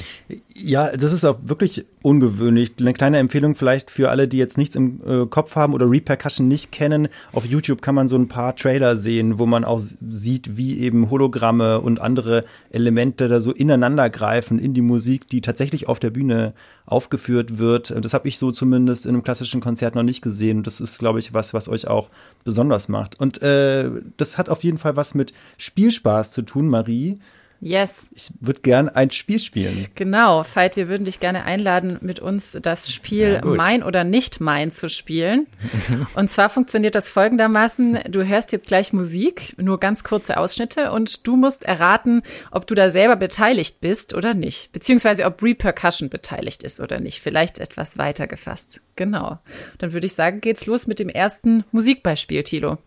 Ja, 0.52 0.94
das 0.94 1.14
ist 1.14 1.24
auch 1.24 1.38
wirklich 1.44 1.86
ungewöhnlich. 2.02 2.72
Eine 2.78 2.92
kleine 2.92 3.16
Empfehlung 3.16 3.54
vielleicht 3.54 3.90
für 3.90 4.10
alle, 4.10 4.28
die 4.28 4.36
jetzt 4.36 4.58
nichts 4.58 4.76
im 4.76 5.00
äh, 5.06 5.24
Kopf 5.24 5.56
haben 5.56 5.72
oder 5.72 5.90
Repercussion 5.90 6.46
nicht 6.46 6.72
kennen. 6.72 7.08
Auf 7.32 7.46
YouTube 7.46 7.80
kann 7.80 7.94
man 7.94 8.06
so 8.06 8.16
ein 8.16 8.28
paar 8.28 8.54
Trailer 8.54 8.98
sehen, 8.98 9.38
wo 9.38 9.46
man 9.46 9.64
auch 9.64 9.80
sieht, 9.80 10.58
wie 10.58 10.78
eben 10.78 11.08
Hologramme 11.08 11.80
und 11.80 12.02
andere 12.02 12.44
Elemente 12.68 13.28
da 13.28 13.40
so 13.40 13.50
ineinander 13.50 14.10
greifen 14.10 14.58
in 14.58 14.74
die 14.74 14.82
Musik, 14.82 15.26
die 15.28 15.40
tatsächlich 15.40 15.88
auf 15.88 15.98
der 15.98 16.10
Bühne 16.10 16.52
aufgeführt 16.84 17.56
wird. 17.56 17.94
Das 18.04 18.12
habe 18.12 18.28
ich 18.28 18.38
so 18.38 18.52
zumindest 18.52 19.06
in 19.06 19.14
einem 19.14 19.24
klassischen 19.24 19.62
Konzert 19.62 19.94
noch 19.94 20.02
nicht 20.02 20.20
gesehen. 20.20 20.64
Das 20.64 20.82
ist, 20.82 20.98
glaube 20.98 21.18
ich, 21.18 21.32
was, 21.32 21.54
was 21.54 21.70
euch 21.70 21.88
auch 21.88 22.10
besonders 22.44 22.90
macht. 22.90 23.18
Und 23.18 23.40
äh, 23.40 23.90
das 24.18 24.36
hat 24.36 24.50
auf 24.50 24.64
jeden 24.64 24.76
Fall 24.76 24.96
was 24.96 25.14
mit 25.14 25.32
Spielspaß 25.56 26.30
zu 26.30 26.42
tun, 26.42 26.68
Marie. 26.68 27.16
Yes. 27.64 28.08
Ich 28.10 28.28
würde 28.40 28.60
gern 28.60 28.88
ein 28.88 29.12
Spiel 29.12 29.38
spielen. 29.38 29.86
Genau, 29.94 30.42
Veit, 30.42 30.74
wir 30.74 30.88
würden 30.88 31.04
dich 31.04 31.20
gerne 31.20 31.44
einladen, 31.44 31.96
mit 32.00 32.18
uns 32.18 32.58
das 32.60 32.92
Spiel 32.92 33.34
ja, 33.34 33.44
Mein 33.44 33.84
oder 33.84 34.02
Nicht 34.02 34.40
Mein 34.40 34.72
zu 34.72 34.88
spielen. 34.88 35.46
und 36.16 36.28
zwar 36.28 36.48
funktioniert 36.48 36.96
das 36.96 37.08
folgendermaßen. 37.08 38.00
Du 38.08 38.26
hörst 38.26 38.50
jetzt 38.50 38.66
gleich 38.66 38.92
Musik, 38.92 39.54
nur 39.58 39.78
ganz 39.78 40.02
kurze 40.02 40.38
Ausschnitte 40.38 40.90
und 40.90 41.24
du 41.24 41.36
musst 41.36 41.62
erraten, 41.62 42.22
ob 42.50 42.66
du 42.66 42.74
da 42.74 42.90
selber 42.90 43.14
beteiligt 43.14 43.80
bist 43.80 44.12
oder 44.12 44.34
nicht. 44.34 44.72
Beziehungsweise 44.72 45.24
ob 45.24 45.40
Repercussion 45.40 46.10
beteiligt 46.10 46.64
ist 46.64 46.80
oder 46.80 46.98
nicht. 46.98 47.22
Vielleicht 47.22 47.60
etwas 47.60 47.96
weiter 47.96 48.26
gefasst. 48.26 48.80
Genau. 48.96 49.38
Dann 49.78 49.92
würde 49.92 50.08
ich 50.08 50.14
sagen, 50.14 50.40
geht's 50.40 50.66
los 50.66 50.88
mit 50.88 50.98
dem 50.98 51.08
ersten 51.08 51.62
Musikbeispiel, 51.70 52.42
Tilo. 52.42 52.78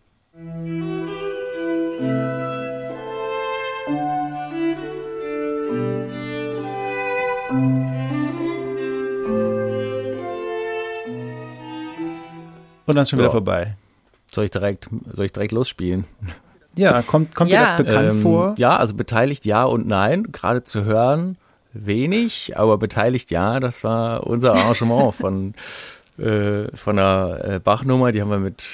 Und 12.86 12.94
dann 12.94 13.02
ist 13.02 13.10
schon 13.10 13.18
ja. 13.18 13.24
wieder 13.24 13.32
vorbei. 13.32 13.76
Soll 14.32 14.44
ich 14.44 14.50
direkt, 14.50 14.88
soll 15.12 15.26
ich 15.26 15.32
direkt 15.32 15.52
losspielen? 15.52 16.04
Ja, 16.76 17.02
kommt, 17.02 17.34
kommt 17.34 17.50
ja. 17.50 17.60
dir 17.60 17.66
das 17.68 17.76
bekannt 17.76 18.12
ähm, 18.12 18.22
vor? 18.22 18.54
Ja, 18.58 18.76
also 18.76 18.94
beteiligt 18.94 19.44
ja 19.46 19.64
und 19.64 19.86
nein. 19.86 20.24
Gerade 20.30 20.64
zu 20.64 20.84
hören 20.84 21.38
wenig, 21.72 22.56
aber 22.56 22.78
beteiligt 22.78 23.30
ja. 23.30 23.60
Das 23.60 23.84
war 23.84 24.26
unser 24.26 24.54
Arrangement 24.54 25.14
von, 25.16 25.54
äh, 26.18 26.76
von 26.76 26.96
der 26.96 27.40
äh, 27.44 27.58
Bachnummer. 27.60 28.12
Die 28.12 28.20
haben 28.20 28.30
wir 28.30 28.38
mit 28.38 28.68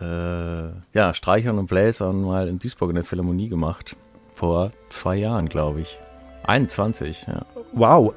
äh, 0.00 0.68
ja, 0.94 1.14
Streichern 1.14 1.58
und 1.58 1.66
Bläsern 1.66 2.22
mal 2.22 2.48
in 2.48 2.58
Duisburg 2.58 2.90
in 2.90 2.96
der 2.96 3.04
Philharmonie 3.04 3.48
gemacht. 3.48 3.96
Vor 4.34 4.72
zwei 4.88 5.16
Jahren, 5.16 5.48
glaube 5.48 5.80
ich. 5.80 5.98
21, 6.44 7.26
ja. 7.28 7.44
Wow, 7.72 8.14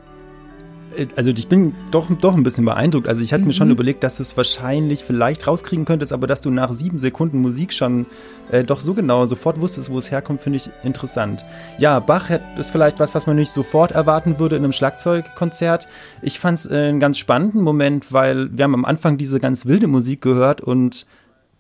also 1.16 1.32
ich 1.32 1.48
bin 1.48 1.74
doch, 1.92 2.10
doch 2.20 2.36
ein 2.36 2.44
bisschen 2.44 2.66
beeindruckt. 2.66 3.08
Also 3.08 3.24
ich 3.24 3.34
hatte 3.34 3.42
mhm. 3.42 3.48
mir 3.48 3.54
schon 3.54 3.68
mhm. 3.68 3.74
überlegt, 3.74 4.04
dass 4.04 4.18
du 4.18 4.24
es 4.24 4.36
wahrscheinlich 4.38 5.04
vielleicht 5.04 5.48
rauskriegen 5.48 5.86
könntest, 5.86 6.14
aber 6.14 6.28
dass 6.28 6.42
du 6.42 6.50
nach 6.50 6.74
sieben 6.74 6.98
Sekunden 6.98 7.42
Musik 7.42 7.74
schon 7.74 8.06
äh, 8.52 8.64
doch 8.64 8.82
so 8.82 8.94
genau 8.94 9.26
sofort 9.26 9.60
wusstest, 9.60 9.92
wo 9.92 9.98
es 9.98 10.12
herkommt, 10.12 10.42
finde 10.42 10.58
ich 10.58 10.70
interessant. 10.84 11.46
Ja, 11.78 12.00
Bach 12.00 12.30
ist 12.58 12.72
vielleicht 12.72 13.00
was, 13.00 13.16
was 13.16 13.28
man 13.28 13.36
nicht 13.36 13.52
sofort 13.52 13.92
erwarten 13.92 14.40
würde 14.40 14.56
in 14.56 14.64
einem 14.64 14.74
Schlagzeugkonzert. 14.74 15.88
Ich 16.22 16.40
fand 16.40 16.60
es 16.60 16.66
äh, 16.70 16.76
einen 16.76 17.00
ganz 17.00 17.18
spannenden 17.18 17.62
Moment, 17.62 18.12
weil 18.12 18.56
wir 18.56 18.64
haben 18.64 18.74
am 18.74 18.86
Anfang 18.86 19.18
diese 19.18 19.40
ganz 19.40 19.66
wilde 19.66 19.88
Musik 19.88 20.22
gehört 20.22 20.62
und 20.62 21.06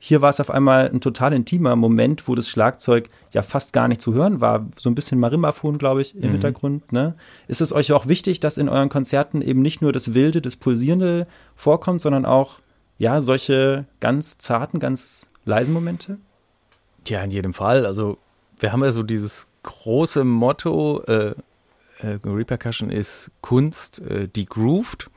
hier 0.03 0.24
war 0.24 0.31
es 0.31 0.39
auf 0.39 0.50
einmal 0.50 0.89
ein 0.89 1.00
total 1.00 1.31
intimer 1.31 1.75
Moment, 1.75 2.27
wo 2.27 2.34
das 2.34 2.50
Schlagzeug 2.50 3.08
ja 3.34 3.43
fast 3.43 3.72
gar 3.72 3.88
nicht 3.88 4.01
zu 4.01 4.15
hören 4.15 4.41
war. 4.41 4.65
So 4.75 4.89
ein 4.89 4.96
bisschen 4.96 5.20
Marimbafon, 5.20 5.77
glaube 5.77 6.01
ich, 6.01 6.15
im 6.15 6.22
mhm. 6.22 6.31
Hintergrund. 6.31 6.91
Ne? 6.91 7.13
Ist 7.48 7.62
es 7.62 7.72
euch 7.72 7.93
auch 7.93 8.08
wichtig, 8.08 8.39
dass 8.39 8.58
in 8.58 8.67
euren 8.67 8.89
Konzerten 8.89 9.43
eben 9.43 9.62
nicht 9.62 9.84
nur 9.84 9.91
das 9.91 10.15
Wilde, 10.15 10.41
das 10.41 10.55
Pulsierende 10.55 11.27
vorkommt, 11.55 12.01
sondern 12.01 12.25
auch 12.25 12.55
ja 12.98 13.22
solche 13.22 13.86
ganz 14.00 14.39
zarten, 14.39 14.79
ganz 14.79 15.27
leisen 15.46 15.72
Momente? 15.72 16.17
Ja, 17.05 17.22
in 17.22 17.29
jedem 17.29 17.53
Fall. 17.53 17.86
Also 17.86 18.17
wir 18.58 18.74
haben 18.74 18.84
ja 18.84 18.91
so 18.91 19.03
dieses 19.03 19.50
große 19.62 20.24
Motto, 20.24 21.03
äh, 21.03 21.36
äh, 22.00 22.17
Repercussion 22.25 22.89
ist 22.89 23.29
Kunst, 23.41 24.01
äh, 24.01 24.27
die 24.27 24.48
grooved. 24.48 25.12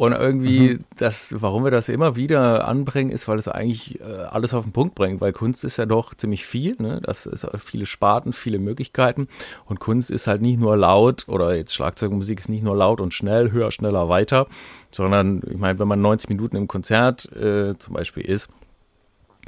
Und 0.00 0.12
irgendwie, 0.12 0.76
mhm. 0.76 0.84
das, 0.96 1.34
warum 1.42 1.62
wir 1.62 1.70
das 1.70 1.90
immer 1.90 2.16
wieder 2.16 2.66
anbringen, 2.66 3.10
ist, 3.10 3.28
weil 3.28 3.38
es 3.38 3.48
eigentlich 3.48 4.00
äh, 4.00 4.04
alles 4.04 4.54
auf 4.54 4.64
den 4.64 4.72
Punkt 4.72 4.94
bringt, 4.94 5.20
weil 5.20 5.34
Kunst 5.34 5.62
ist 5.62 5.76
ja 5.76 5.84
doch 5.84 6.14
ziemlich 6.14 6.46
viel, 6.46 6.74
ne? 6.78 7.02
Das 7.02 7.26
ist 7.26 7.46
viele 7.58 7.84
Sparten, 7.84 8.32
viele 8.32 8.58
Möglichkeiten. 8.58 9.28
Und 9.66 9.78
Kunst 9.78 10.10
ist 10.10 10.26
halt 10.26 10.40
nicht 10.40 10.58
nur 10.58 10.74
laut, 10.74 11.28
oder 11.28 11.54
jetzt 11.54 11.74
Schlagzeugmusik 11.74 12.38
ist 12.38 12.48
nicht 12.48 12.64
nur 12.64 12.74
laut 12.74 12.98
und 12.98 13.12
schnell, 13.12 13.52
höher, 13.52 13.70
schneller, 13.70 14.08
weiter, 14.08 14.46
sondern, 14.90 15.42
ich 15.46 15.58
meine, 15.58 15.78
wenn 15.78 15.88
man 15.88 16.00
90 16.00 16.30
Minuten 16.30 16.56
im 16.56 16.66
Konzert 16.66 17.30
äh, 17.36 17.76
zum 17.76 17.92
Beispiel 17.92 18.24
ist, 18.24 18.48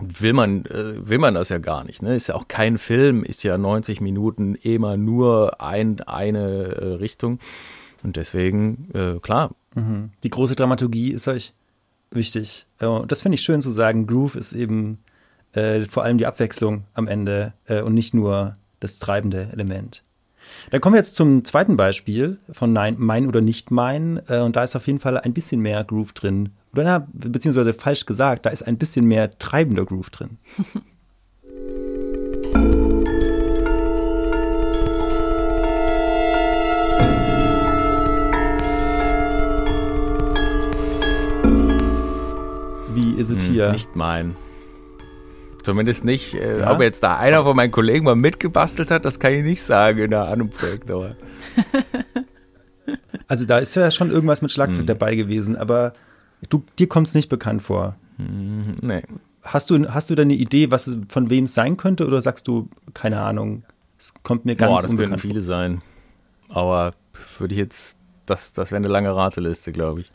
will 0.03 0.35
man, 0.35 0.67
äh, 0.67 1.09
will 1.09 1.17
man 1.17 1.33
das 1.33 1.49
ja 1.49 1.57
gar 1.57 1.83
nicht. 1.83 2.03
Ne? 2.03 2.15
Ist 2.15 2.27
ja 2.27 2.35
auch 2.35 2.47
kein 2.47 2.77
Film, 2.77 3.25
ist 3.25 3.43
ja 3.43 3.57
90 3.57 4.03
Minuten 4.03 4.55
immer 4.57 4.99
nur 4.99 5.63
ein, 5.63 6.03
eine 6.03 6.75
äh, 6.75 6.85
Richtung. 6.97 7.39
Und 8.03 8.17
deswegen, 8.17 8.89
äh, 8.95 9.19
klar. 9.21 9.55
Mhm. 9.75 10.11
Die 10.23 10.29
große 10.29 10.57
Dramaturgie 10.57 11.13
ist 11.13 11.29
euch 11.29 11.53
wichtig. 12.11 12.67
Und 12.81 13.11
das 13.11 13.23
finde 13.23 13.37
ich 13.37 13.43
schön 13.43 13.63
zu 13.63 13.71
sagen. 13.71 14.07
Groove 14.07 14.37
ist 14.37 14.53
eben 14.53 14.99
äh, 15.53 15.83
vor 15.83 16.03
allem 16.05 16.19
die 16.19 16.27
Abwechslung 16.27 16.85
am 16.95 17.09
Ende 17.09 17.55
äh, 17.67 17.81
und 17.81 17.95
nicht 17.95 18.15
nur 18.15 18.55
das 18.81 18.99
treibende 18.99 19.49
Element. 19.53 20.03
Dann 20.71 20.81
kommen 20.81 20.95
wir 20.95 20.99
jetzt 20.99 21.17
zum 21.17 21.45
zweiten 21.45 21.77
Beispiel 21.77 22.39
von 22.51 22.73
Nein, 22.73 22.97
Mein 22.99 23.27
oder 23.27 23.41
Nicht 23.41 23.71
Mein. 23.71 24.21
Äh, 24.29 24.41
und 24.41 24.57
da 24.57 24.65
ist 24.65 24.77
auf 24.77 24.87
jeden 24.87 24.99
Fall 24.99 25.19
ein 25.19 25.33
bisschen 25.33 25.61
mehr 25.61 25.85
Groove 25.85 26.13
drin. 26.13 26.51
Oder 26.73 26.85
na, 26.85 27.07
beziehungsweise 27.13 27.75
falsch 27.75 28.07
gesagt, 28.07 28.47
da 28.47 28.51
ist 28.51 28.63
ein 28.63 28.79
bisschen 28.79 29.07
mehr 29.07 29.39
treibender 29.39 29.85
Groove 29.85 30.11
drin. 30.11 30.39
Hier? 43.53 43.73
Nicht 43.73 43.97
mein. 43.97 44.37
Zumindest 45.63 46.05
nicht. 46.05 46.35
Äh, 46.35 46.61
ja? 46.61 46.73
Ob 46.73 46.81
jetzt 46.81 47.03
da 47.03 47.17
einer 47.17 47.45
von 47.45 47.57
meinen 47.57 47.71
Kollegen 47.71 48.05
mal 48.05 48.17
mitgebastelt 48.17 48.91
hat, 48.91 49.05
das 49.05 49.21
kann 49.21 49.33
ich 49.33 49.45
nicht 49.45 49.63
sagen 49.63 49.99
in 49.99 50.15
anderen 50.15 50.51
Projektdauer. 50.51 51.17
also 53.29 53.45
da 53.45 53.59
ist 53.59 53.75
ja 53.75 53.91
schon 53.91 54.11
irgendwas 54.11 54.43
mit 54.43 54.51
Schlagzeug 54.51 54.81
hm. 54.81 54.87
dabei 54.87 55.15
gewesen, 55.15 55.57
aber 55.57 55.93
du, 56.49 56.65
dir 56.79 56.89
kommt 56.89 57.09
es 57.09 57.15
nicht 57.15 57.29
bekannt 57.29 57.63
vor. 57.63 57.97
Hm, 58.17 58.77
nee. 58.81 59.03
Hast 59.43 59.71
du, 59.71 59.89
hast 59.89 60.11
du 60.11 60.15
da 60.15 60.23
eine 60.23 60.35
Idee, 60.35 60.71
was 60.71 60.97
von 61.09 61.31
wem 61.31 61.45
es 61.45 61.55
sein 61.55 61.77
könnte, 61.77 62.07
oder 62.07 62.23
sagst 62.23 62.47
du, 62.47 62.69
keine 62.95 63.23
Ahnung, 63.23 63.65
es 63.99 64.15
kommt 64.23 64.45
mir 64.45 64.57
ganz 64.57 64.71
Boah, 64.71 64.83
das 64.83 64.91
unbekannt 64.91 65.21
können 65.21 65.33
viele 65.33 65.43
sein. 65.43 65.83
Aber 66.49 66.95
würde 67.39 67.55
ich 67.55 67.59
jetzt, 67.59 67.99
das, 68.27 68.53
das 68.53 68.71
wäre 68.71 68.77
eine 68.77 68.89
lange 68.89 69.15
Rateliste, 69.15 69.73
glaube 69.73 70.03
ich. 70.03 70.11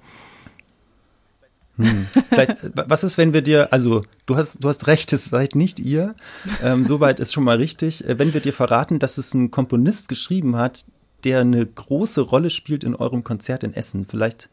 Hm. 1.78 2.08
Vielleicht, 2.30 2.72
was 2.74 3.04
ist, 3.04 3.18
wenn 3.18 3.34
wir 3.34 3.42
dir, 3.42 3.72
also 3.72 4.04
du 4.26 4.36
hast, 4.36 4.64
du 4.64 4.68
hast 4.68 4.88
recht, 4.88 5.14
es 5.14 5.26
seid 5.26 5.56
nicht 5.56 5.80
ihr. 5.80 6.16
Ähm, 6.64 6.86
soweit 6.86 7.20
ist 7.20 7.34
schon 7.34 7.44
mal 7.44 7.58
richtig. 7.58 8.08
Äh, 8.08 8.20
wenn 8.20 8.34
wir 8.34 8.42
dir 8.42 8.54
verraten, 8.54 9.00
dass 9.00 9.18
es 9.18 9.34
ein 9.34 9.52
Komponist 9.52 10.10
geschrieben 10.10 10.56
hat, 10.56 10.86
der 11.24 11.42
eine 11.42 11.66
große 11.66 12.22
Rolle 12.22 12.50
spielt 12.50 12.84
in 12.84 12.96
eurem 12.96 13.24
Konzert 13.24 13.64
in 13.64 13.74
Essen, 13.74 14.06
vielleicht, 14.08 14.50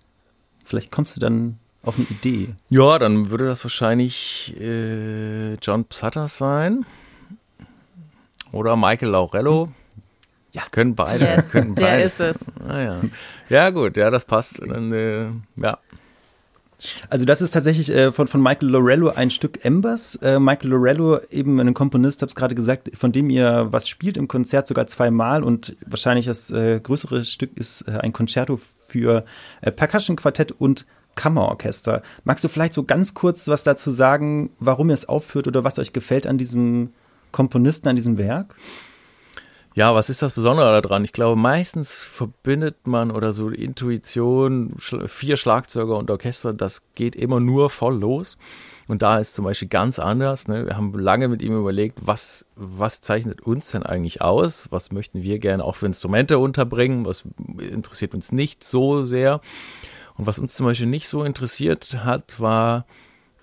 vielleicht 0.65 0.91
kommst 0.91 1.17
du 1.17 1.21
dann 1.21 1.59
auf 1.83 1.99
eine 1.99 2.07
Idee. 2.09 2.55
Ja, 2.71 2.99
dann 2.99 3.31
würde 3.31 3.47
das 3.47 3.65
wahrscheinlich 3.65 4.55
äh, 4.59 5.55
John 5.55 5.85
Psatters 5.85 6.39
sein. 6.39 6.87
Oder 8.53 8.77
Michael 8.77 9.09
Laurello. 9.09 9.73
Ja. 10.53 10.63
Können 10.71 10.95
beide. 10.95 11.25
Yes, 11.25 11.51
können 11.51 11.75
der 11.75 12.05
ist 12.05 12.21
es. 12.21 12.53
Ah, 12.69 12.81
ja. 12.81 13.01
ja, 13.49 13.71
gut, 13.71 13.97
ja, 13.97 14.11
das 14.11 14.25
passt. 14.25 14.63
Dann, 14.65 14.93
äh, 14.93 15.27
ja. 15.57 15.79
Also 17.09 17.25
das 17.25 17.41
ist 17.41 17.53
tatsächlich 17.53 17.91
äh, 17.91 18.13
von, 18.13 18.29
von 18.29 18.43
Michael 18.43 18.69
Lorello 18.69 19.11
ein 19.11 19.31
Stück 19.31 19.65
Embers. 19.65 20.17
Äh, 20.17 20.39
Michael 20.39 20.71
Lorello, 20.71 21.21
eben 21.31 21.61
ein 21.61 21.75
Komponist, 21.75 22.23
hab's 22.23 22.35
gerade 22.35 22.55
gesagt, 22.55 22.91
von 22.95 23.13
dem 23.13 23.31
ihr 23.31 23.69
was 23.71 23.89
spielt 23.89 24.17
im 24.17 24.29
Konzert 24.29 24.67
sogar 24.67 24.87
zweimal 24.87 25.43
und 25.43 25.77
wahrscheinlich 25.87 26.27
das 26.27 26.51
äh, 26.51 26.81
größere 26.81 27.25
Stück 27.25 27.57
ist 27.57 27.83
äh, 27.83 27.99
ein 27.99 28.13
Konzerto 28.13 28.59
für 28.59 29.25
äh, 29.61 29.71
Percussion 29.71 30.17
Quartett 30.17 30.53
und 30.53 30.87
Kammerorchester. 31.15 32.03
Magst 32.25 32.45
du 32.45 32.49
vielleicht 32.49 32.75
so 32.75 32.83
ganz 32.83 33.15
kurz 33.15 33.49
was 33.49 33.63
dazu 33.63 33.91
sagen, 33.91 34.51
warum 34.59 34.91
ihr 34.91 34.95
es 34.95 35.09
aufführt 35.09 35.47
oder 35.47 35.65
was 35.65 35.79
euch 35.79 35.93
gefällt 35.93 36.27
an 36.27 36.39
diesem 36.39 36.93
Komponisten, 37.33 37.89
an 37.89 37.97
diesem 37.97 38.19
Werk? 38.19 38.55
Ja, 39.77 39.93
was 39.93 40.09
ist 40.09 40.23
das 40.23 40.35
Besondere 40.35 40.81
daran? 40.81 41.05
Ich 41.05 41.13
glaube, 41.13 41.35
meistens 41.35 41.97
verbindet 41.97 42.87
man 42.87 43.11
oder 43.11 43.33
so 43.33 43.49
Intuition, 43.49 44.75
vier 44.79 45.37
Schlagzeuger 45.37 45.97
und 45.97 46.13
Orchester, 46.13 46.53
das 46.53 46.83
geht 46.95 47.17
immer 47.17 47.41
nur 47.41 47.71
voll 47.71 47.97
los. 47.99 48.39
Und 48.87 49.03
da 49.03 49.19
ist 49.19 49.35
zum 49.35 49.45
Beispiel 49.45 49.67
ganz 49.67 49.99
anders. 49.99 50.47
Ne? 50.47 50.67
Wir 50.67 50.77
haben 50.77 50.97
lange 50.97 51.27
mit 51.27 51.43
ihm 51.43 51.59
überlegt, 51.59 51.99
was, 52.03 52.47
was 52.55 53.01
zeichnet 53.01 53.41
uns 53.41 53.73
denn 53.73 53.83
eigentlich 53.83 54.23
aus? 54.23 54.69
Was 54.71 54.93
möchten 54.93 55.25
wir 55.25 55.41
gerne 55.41 55.65
auch 55.65 55.75
für 55.75 55.87
Instrumente 55.87 56.39
unterbringen? 56.39 57.05
Was 57.05 57.25
interessiert 57.59 58.15
uns 58.15 58.31
nicht 58.31 58.63
so 58.63 59.03
sehr? 59.03 59.41
Und 60.17 60.29
was 60.29 60.39
uns 60.39 60.55
zum 60.55 60.67
Beispiel 60.67 60.87
nicht 60.87 61.09
so 61.09 61.25
interessiert 61.25 62.05
hat, 62.05 62.39
war, 62.39 62.87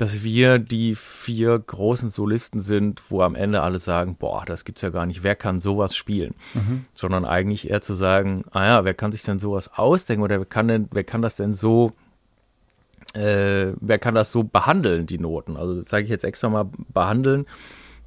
dass 0.01 0.23
wir 0.23 0.57
die 0.57 0.95
vier 0.95 1.59
großen 1.59 2.09
Solisten 2.09 2.59
sind, 2.59 3.11
wo 3.11 3.21
am 3.21 3.35
Ende 3.35 3.61
alle 3.61 3.77
sagen, 3.77 4.15
boah, 4.15 4.43
das 4.47 4.65
gibt's 4.65 4.81
ja 4.81 4.89
gar 4.89 5.05
nicht, 5.05 5.21
wer 5.21 5.35
kann 5.35 5.61
sowas 5.61 5.95
spielen? 5.95 6.33
Mhm. 6.55 6.85
Sondern 6.95 7.23
eigentlich 7.23 7.69
eher 7.69 7.83
zu 7.83 7.93
sagen, 7.93 8.43
ah 8.49 8.65
ja, 8.65 8.83
wer 8.83 8.95
kann 8.95 9.11
sich 9.11 9.21
denn 9.21 9.37
sowas 9.37 9.77
ausdenken 9.77 10.23
oder 10.23 10.39
wer 10.39 10.47
kann 10.47 10.67
denn, 10.67 10.87
wer 10.91 11.03
kann 11.03 11.21
das 11.21 11.35
denn 11.35 11.53
so, 11.53 11.91
äh, 13.13 13.73
wer 13.79 13.99
kann 13.99 14.15
das 14.15 14.31
so 14.31 14.43
behandeln, 14.43 15.05
die 15.05 15.19
Noten? 15.19 15.55
Also 15.55 15.75
das 15.75 15.89
sage 15.89 16.05
ich 16.05 16.09
jetzt 16.09 16.25
extra 16.25 16.49
mal 16.49 16.67
behandeln, 16.91 17.45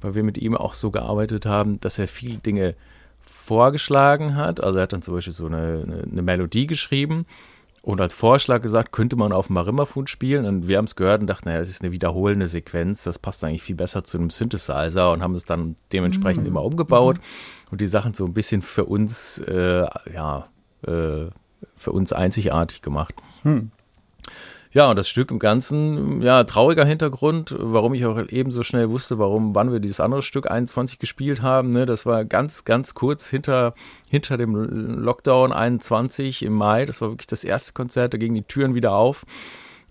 weil 0.01 0.15
wir 0.15 0.23
mit 0.23 0.37
ihm 0.37 0.57
auch 0.57 0.73
so 0.73 0.91
gearbeitet 0.91 1.45
haben, 1.45 1.79
dass 1.79 1.97
er 1.97 2.09
viele 2.09 2.39
Dinge 2.39 2.75
vorgeschlagen 3.21 4.35
hat. 4.35 4.61
Also 4.61 4.79
er 4.79 4.83
hat 4.83 4.91
dann 4.91 5.01
zum 5.01 5.13
Beispiel 5.13 5.31
so 5.31 5.45
eine, 5.45 5.85
eine, 5.87 6.03
eine 6.11 6.21
Melodie 6.21 6.67
geschrieben 6.67 7.25
und 7.85 8.01
als 8.01 8.15
Vorschlag 8.15 8.63
gesagt, 8.63 8.91
könnte 8.91 9.15
man 9.15 9.31
auf 9.31 9.51
Marimafon 9.51 10.07
spielen. 10.07 10.45
Und 10.45 10.67
wir 10.67 10.79
haben 10.79 10.85
es 10.85 10.95
gehört 10.95 11.21
und 11.21 11.27
dachten, 11.27 11.47
naja, 11.47 11.59
das 11.59 11.69
ist 11.69 11.83
eine 11.83 11.91
wiederholende 11.91 12.47
Sequenz. 12.47 13.03
Das 13.03 13.19
passt 13.19 13.43
eigentlich 13.43 13.61
viel 13.61 13.75
besser 13.75 14.03
zu 14.03 14.17
einem 14.17 14.31
Synthesizer 14.31 15.11
und 15.11 15.21
haben 15.21 15.35
es 15.35 15.45
dann 15.45 15.75
dementsprechend 15.93 16.45
mhm. 16.45 16.49
immer 16.49 16.63
umgebaut 16.63 17.17
mhm. 17.17 17.67
und 17.69 17.81
die 17.81 17.87
Sachen 17.87 18.15
so 18.15 18.25
ein 18.25 18.33
bisschen 18.33 18.63
für 18.63 18.85
uns, 18.85 19.37
äh, 19.37 19.85
ja, 20.11 20.47
äh, 20.81 21.27
für 21.77 21.91
uns 21.91 22.11
einzigartig 22.11 22.81
gemacht. 22.81 23.13
Mhm. 23.43 23.69
Ja, 24.75 24.89
und 24.89 24.99
das 24.99 25.07
Stück 25.07 25.31
im 25.31 25.39
Ganzen, 25.39 26.21
ja, 26.21 26.43
trauriger 26.43 26.83
Hintergrund, 26.83 27.55
warum 27.57 27.93
ich 27.93 28.05
auch 28.05 28.19
eben 28.27 28.51
so 28.51 28.61
schnell 28.61 28.89
wusste, 28.89 29.17
warum, 29.17 29.55
wann 29.55 29.71
wir 29.71 29.79
dieses 29.79 30.01
andere 30.01 30.21
Stück 30.21 30.51
21 30.51 30.99
gespielt 30.99 31.41
haben, 31.41 31.69
ne, 31.69 31.85
das 31.85 32.05
war 32.05 32.25
ganz, 32.25 32.65
ganz 32.65 32.93
kurz 32.93 33.29
hinter, 33.29 33.73
hinter 34.09 34.35
dem 34.35 34.53
Lockdown 34.53 35.53
21 35.53 36.43
im 36.43 36.51
Mai, 36.51 36.85
das 36.85 36.99
war 36.99 37.09
wirklich 37.09 37.27
das 37.27 37.45
erste 37.45 37.71
Konzert, 37.71 38.13
da 38.13 38.17
gingen 38.17 38.35
die 38.35 38.43
Türen 38.43 38.75
wieder 38.75 38.95
auf. 38.95 39.25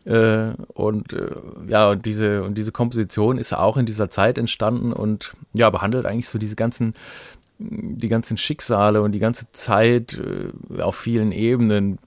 Äh, 0.05 0.51
und 0.75 1.15
äh, 1.15 1.31
ja, 1.67 1.89
und 1.89 2.05
diese, 2.05 2.43
und 2.43 2.59
diese 2.59 2.71
Komposition 2.71 3.39
ist 3.39 3.55
auch 3.55 3.79
in 3.79 3.87
dieser 3.87 4.11
Zeit 4.11 4.37
entstanden 4.37 4.93
und 4.93 5.33
ja, 5.55 5.71
behandelt 5.71 6.05
eigentlich 6.05 6.29
so 6.29 6.39
diese 6.39 6.57
ganzen 6.57 6.93
die 7.59 8.09
ganzen 8.09 8.37
Schicksale 8.37 9.01
und 9.01 9.13
die 9.13 9.21
ganze 9.21 9.47
Zeit 9.53 10.21
äh, 10.21 10.83
auf 10.83 10.97
vielen 10.97 11.33
Ebenen, 11.33 11.99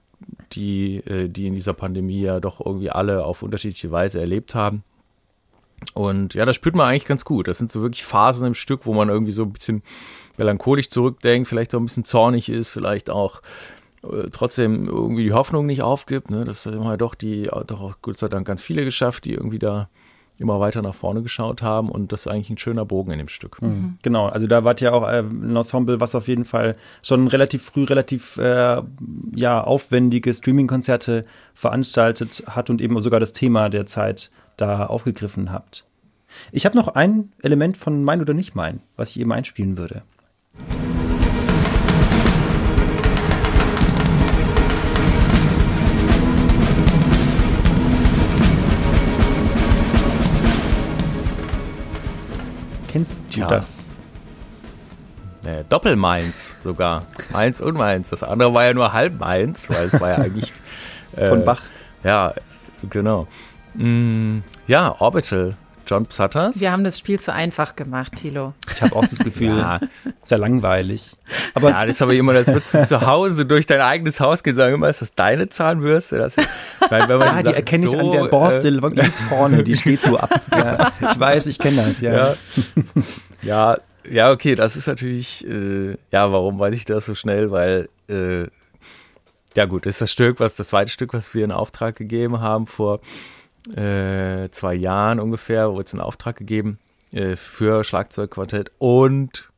die, 0.52 0.96
äh, 0.98 1.28
die 1.28 1.46
in 1.46 1.54
dieser 1.54 1.74
Pandemie 1.74 2.20
ja 2.20 2.40
doch 2.40 2.64
irgendwie 2.64 2.90
alle 2.90 3.24
auf 3.24 3.42
unterschiedliche 3.42 3.90
Weise 3.90 4.20
erlebt 4.20 4.54
haben. 4.54 4.82
Und 5.94 6.34
ja, 6.34 6.44
das 6.44 6.56
spürt 6.56 6.74
man 6.74 6.88
eigentlich 6.88 7.04
ganz 7.04 7.24
gut. 7.24 7.48
Das 7.48 7.58
sind 7.58 7.70
so 7.70 7.82
wirklich 7.82 8.04
Phasen 8.04 8.46
im 8.46 8.54
Stück, 8.54 8.86
wo 8.86 8.94
man 8.94 9.08
irgendwie 9.08 9.32
so 9.32 9.44
ein 9.44 9.52
bisschen 9.52 9.82
melancholisch 10.36 10.90
zurückdenkt, 10.90 11.48
vielleicht 11.48 11.74
auch 11.74 11.80
ein 11.80 11.86
bisschen 11.86 12.04
zornig 12.04 12.48
ist, 12.48 12.68
vielleicht 12.68 13.10
auch 13.10 13.42
äh, 14.02 14.28
trotzdem 14.30 14.86
irgendwie 14.86 15.24
die 15.24 15.32
Hoffnung 15.32 15.66
nicht 15.66 15.82
aufgibt. 15.82 16.30
Ne? 16.30 16.44
Das 16.44 16.66
haben 16.66 16.82
ja 16.82 16.96
doch 16.96 17.14
die, 17.14 17.50
doch 17.66 17.80
auch 17.80 17.94
Gott 18.02 18.18
sei 18.18 18.28
Dank 18.28 18.46
ganz 18.46 18.62
viele 18.62 18.84
geschafft, 18.84 19.24
die 19.24 19.34
irgendwie 19.34 19.58
da 19.58 19.88
immer 20.38 20.60
weiter 20.60 20.82
nach 20.82 20.94
vorne 20.94 21.22
geschaut 21.22 21.62
haben 21.62 21.90
und 21.90 22.12
das 22.12 22.22
ist 22.22 22.26
eigentlich 22.28 22.50
ein 22.50 22.58
schöner 22.58 22.84
Bogen 22.84 23.10
in 23.10 23.18
dem 23.18 23.28
Stück. 23.28 23.60
Mhm. 23.60 23.98
Genau, 24.02 24.26
also 24.26 24.46
da 24.46 24.64
wart 24.64 24.80
ja 24.80 24.92
auch 24.92 25.02
äh, 25.02 25.20
ein 25.20 25.56
Ensemble, 25.56 26.00
was 26.00 26.14
auf 26.14 26.28
jeden 26.28 26.44
Fall 26.44 26.76
schon 27.02 27.26
relativ 27.28 27.64
früh 27.64 27.84
relativ 27.84 28.36
äh, 28.38 28.82
ja 29.34 29.64
aufwendige 29.64 30.32
Streaming-Konzerte 30.32 31.24
veranstaltet 31.54 32.44
hat 32.46 32.70
und 32.70 32.80
eben 32.80 33.00
sogar 33.00 33.20
das 33.20 33.32
Thema 33.32 33.68
der 33.68 33.86
Zeit 33.86 34.30
da 34.56 34.86
aufgegriffen 34.86 35.52
habt. 35.52 35.84
Ich 36.52 36.66
habe 36.66 36.76
noch 36.76 36.88
ein 36.88 37.32
Element 37.42 37.76
von 37.76 38.04
Mein 38.04 38.20
oder 38.20 38.34
nicht 38.34 38.54
mein, 38.54 38.80
was 38.96 39.10
ich 39.10 39.20
eben 39.20 39.32
einspielen 39.32 39.78
würde. 39.78 40.02
Kennst 52.88 53.18
du 53.32 53.40
ja. 53.40 53.46
das? 53.46 53.84
Äh, 55.44 55.64
Doppel-Mainz 55.68 56.56
sogar. 56.62 57.04
Mainz 57.30 57.60
und 57.60 57.74
Mainz. 57.76 58.10
Das 58.10 58.22
andere 58.22 58.52
war 58.52 58.64
ja 58.64 58.74
nur 58.74 58.92
halb 58.92 59.20
Mainz, 59.20 59.68
weil 59.70 59.86
es 59.86 60.00
war 60.00 60.10
ja 60.10 60.16
eigentlich. 60.16 60.52
Äh, 61.16 61.28
Von 61.30 61.42
Bach. 61.42 61.62
Ja, 62.04 62.34
genau. 62.88 63.26
Mm, 63.74 64.40
ja, 64.68 64.94
Orbital. 65.00 65.56
John 65.88 66.04
Psatters. 66.06 66.60
Wir 66.60 66.70
haben 66.70 66.84
das 66.84 66.98
Spiel 66.98 67.18
zu 67.18 67.32
einfach 67.32 67.74
gemacht, 67.74 68.16
Thilo. 68.16 68.52
Ich 68.70 68.82
habe 68.82 68.94
auch 68.94 69.06
das 69.06 69.20
Gefühl, 69.20 69.48
ja. 69.58 69.80
sehr 70.22 70.38
langweilig. 70.38 71.12
Aber 71.54 71.70
ja, 71.70 71.86
das 71.86 71.96
ist 71.96 72.02
aber 72.02 72.12
immer, 72.14 72.32
als 72.32 72.48
würdest 72.48 72.74
du 72.74 72.84
zu 72.84 73.06
Hause 73.06 73.46
durch 73.46 73.66
dein 73.66 73.80
eigenes 73.80 74.20
Haus 74.20 74.42
gehen, 74.42 74.54
sagen 74.54 74.74
immer, 74.74 74.88
ist 74.88 75.00
das 75.00 75.14
deine 75.14 75.48
Zahnbürste? 75.48 76.18
Das, 76.18 76.36
weil, 76.88 77.08
wenn 77.08 77.18
man 77.18 77.36
ja, 77.36 77.42
die 77.42 77.54
erkenne 77.54 77.88
so, 77.88 77.94
ich 77.94 78.00
an 78.00 78.12
der 78.12 78.24
Borstel 78.24 78.84
äh, 78.84 78.90
ganz 78.90 79.20
vorne, 79.20 79.64
die 79.64 79.76
steht 79.76 80.02
so 80.02 80.18
ab. 80.18 80.28
Ja, 80.50 80.92
ich 81.00 81.18
weiß, 81.18 81.46
ich 81.46 81.58
kenne 81.58 81.84
das, 81.84 82.00
ja. 82.00 82.12
ja. 82.12 82.34
Ja, 83.42 83.78
ja, 84.10 84.30
okay, 84.30 84.54
das 84.54 84.76
ist 84.76 84.88
natürlich, 84.88 85.46
äh, 85.46 85.96
ja, 86.10 86.32
warum 86.32 86.58
weiß 86.58 86.74
ich 86.74 86.84
das 86.84 87.06
so 87.06 87.14
schnell? 87.14 87.50
Weil, 87.50 87.88
äh, 88.08 88.46
ja 89.54 89.64
gut, 89.66 89.86
das 89.86 89.96
ist 89.96 90.00
das 90.02 90.12
Stück, 90.12 90.40
was 90.40 90.56
das 90.56 90.68
zweite 90.68 90.90
Stück, 90.90 91.14
was 91.14 91.34
wir 91.34 91.44
in 91.44 91.52
Auftrag 91.52 91.96
gegeben 91.96 92.40
haben 92.40 92.66
vor 92.66 93.00
äh, 93.74 94.48
zwei 94.50 94.74
Jahren 94.74 95.20
ungefähr, 95.20 95.72
wurde 95.72 95.84
es 95.84 95.92
in 95.92 96.00
Auftrag 96.00 96.36
gegeben 96.36 96.78
äh, 97.12 97.36
für 97.36 97.84
Schlagzeugquartett 97.84 98.72
und 98.78 99.48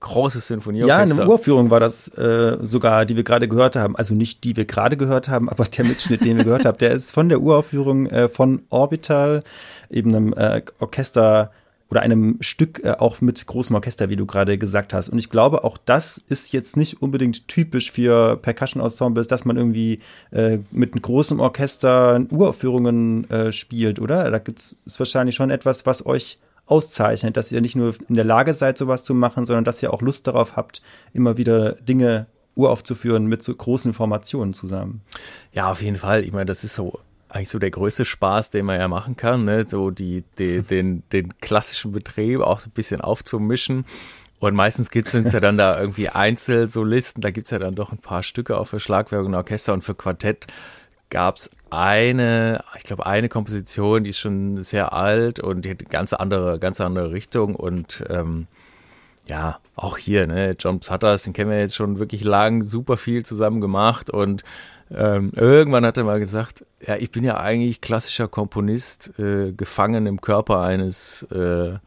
großes 0.00 0.46
Sinfonieorchester. 0.46 0.98
Ja, 0.98 1.04
in 1.04 1.12
einer 1.12 1.28
Urführung 1.28 1.70
war 1.70 1.80
das 1.80 2.08
äh, 2.16 2.58
sogar, 2.60 3.06
die 3.06 3.16
wir 3.16 3.24
gerade 3.24 3.48
gehört 3.48 3.76
haben. 3.76 3.96
Also 3.96 4.14
nicht 4.14 4.44
die 4.44 4.56
wir 4.56 4.64
gerade 4.64 4.96
gehört 4.96 5.28
haben, 5.28 5.48
aber 5.48 5.64
der 5.64 5.84
Mitschnitt, 5.84 6.24
den 6.24 6.36
wir 6.36 6.44
gehört 6.44 6.64
haben, 6.64 6.78
der 6.78 6.92
ist 6.92 7.12
von 7.12 7.28
der 7.28 7.40
Uraufführung 7.40 8.06
äh, 8.06 8.28
von 8.28 8.62
Orbital, 8.68 9.42
eben 9.90 10.14
einem 10.14 10.32
äh, 10.34 10.62
Orchester 10.78 11.50
oder 11.90 12.02
einem 12.02 12.38
Stück 12.40 12.82
äh, 12.84 12.92
auch 12.98 13.20
mit 13.20 13.46
großem 13.46 13.76
Orchester, 13.76 14.08
wie 14.08 14.16
du 14.16 14.26
gerade 14.26 14.58
gesagt 14.58 14.92
hast. 14.92 15.08
Und 15.08 15.18
ich 15.18 15.30
glaube, 15.30 15.64
auch 15.64 15.78
das 15.78 16.18
ist 16.18 16.52
jetzt 16.52 16.76
nicht 16.76 17.00
unbedingt 17.00 17.48
typisch 17.48 17.92
für 17.92 18.36
Percussion-Ensembles, 18.36 19.28
dass 19.28 19.44
man 19.44 19.56
irgendwie 19.56 20.00
äh, 20.32 20.58
mit 20.70 21.00
großen 21.00 21.38
Orchester 21.38 22.24
Uraufführungen 22.30 23.30
äh, 23.30 23.52
spielt, 23.52 24.00
oder? 24.00 24.30
Da 24.30 24.38
gibt's 24.38 24.76
ist 24.84 24.98
wahrscheinlich 24.98 25.34
schon 25.36 25.50
etwas, 25.50 25.86
was 25.86 26.04
euch 26.04 26.38
auszeichnet, 26.66 27.36
dass 27.36 27.52
ihr 27.52 27.60
nicht 27.60 27.76
nur 27.76 27.94
in 28.08 28.16
der 28.16 28.24
Lage 28.24 28.52
seid, 28.52 28.76
sowas 28.76 29.04
zu 29.04 29.14
machen, 29.14 29.46
sondern 29.46 29.64
dass 29.64 29.82
ihr 29.82 29.92
auch 29.92 30.02
Lust 30.02 30.26
darauf 30.26 30.56
habt, 30.56 30.82
immer 31.12 31.36
wieder 31.36 31.72
Dinge 31.74 32.26
uraufzuführen 32.56 33.26
mit 33.26 33.42
so 33.42 33.54
großen 33.54 33.94
Formationen 33.94 34.54
zusammen. 34.54 35.02
Ja, 35.52 35.70
auf 35.70 35.82
jeden 35.82 35.98
Fall. 35.98 36.24
Ich 36.24 36.32
meine, 36.32 36.46
das 36.46 36.64
ist 36.64 36.74
so 36.74 36.98
eigentlich 37.28 37.48
so 37.48 37.58
der 37.58 37.70
größte 37.70 38.04
Spaß, 38.04 38.50
den 38.50 38.66
man 38.66 38.78
ja 38.78 38.88
machen 38.88 39.16
kann, 39.16 39.44
ne? 39.44 39.66
so 39.68 39.90
die, 39.90 40.24
die 40.38 40.62
den, 40.70 41.02
den 41.12 41.38
klassischen 41.40 41.92
Betrieb 41.92 42.40
auch 42.40 42.60
so 42.60 42.68
ein 42.68 42.72
bisschen 42.74 43.00
aufzumischen. 43.00 43.84
Und 44.38 44.54
meistens 44.54 44.90
gibt 44.90 45.12
es 45.12 45.32
ja 45.32 45.40
dann 45.40 45.56
da 45.56 45.80
irgendwie 45.80 46.08
Einzelsolisten, 46.10 47.22
da 47.22 47.30
gibt 47.30 47.46
es 47.46 47.50
ja 47.50 47.58
dann 47.58 47.74
doch 47.74 47.92
ein 47.92 47.98
paar 47.98 48.22
Stücke 48.22 48.58
auch 48.58 48.66
für 48.66 48.80
Schlagwerk 48.80 49.24
und 49.24 49.34
Orchester. 49.34 49.72
Und 49.72 49.82
für 49.82 49.94
Quartett 49.94 50.46
gab 51.10 51.36
es 51.36 51.50
eine, 51.70 52.62
ich 52.76 52.82
glaube, 52.82 53.06
eine 53.06 53.28
Komposition, 53.28 54.04
die 54.04 54.10
ist 54.10 54.18
schon 54.18 54.62
sehr 54.62 54.92
alt 54.92 55.40
und 55.40 55.64
die 55.64 55.70
hat 55.70 55.80
eine 55.80 55.88
ganz 55.88 56.12
andere, 56.12 56.58
ganz 56.58 56.80
andere 56.80 57.12
Richtung. 57.12 57.54
Und 57.54 58.04
ähm, 58.10 58.46
ja, 59.26 59.58
auch 59.74 59.98
hier, 59.98 60.26
ne, 60.26 60.54
John 60.58 60.80
Sutters, 60.82 61.24
den 61.24 61.32
kennen 61.32 61.50
wir 61.50 61.58
jetzt 61.58 61.74
schon 61.74 61.98
wirklich 61.98 62.22
lang, 62.22 62.62
super 62.62 62.96
viel 62.96 63.24
zusammen 63.24 63.60
gemacht. 63.60 64.10
Und 64.10 64.44
ähm, 64.94 65.32
irgendwann 65.34 65.84
hat 65.84 65.96
er 65.96 66.04
mal 66.04 66.20
gesagt, 66.20 66.64
ja, 66.86 66.96
ich 66.96 67.10
bin 67.10 67.24
ja 67.24 67.38
eigentlich 67.38 67.80
klassischer 67.80 68.28
Komponist, 68.28 69.18
äh, 69.18 69.52
gefangen 69.52 70.06
im 70.06 70.20
Körper 70.20 70.60
eines 70.60 71.26
äh, 71.32 71.70
äh 71.70 71.78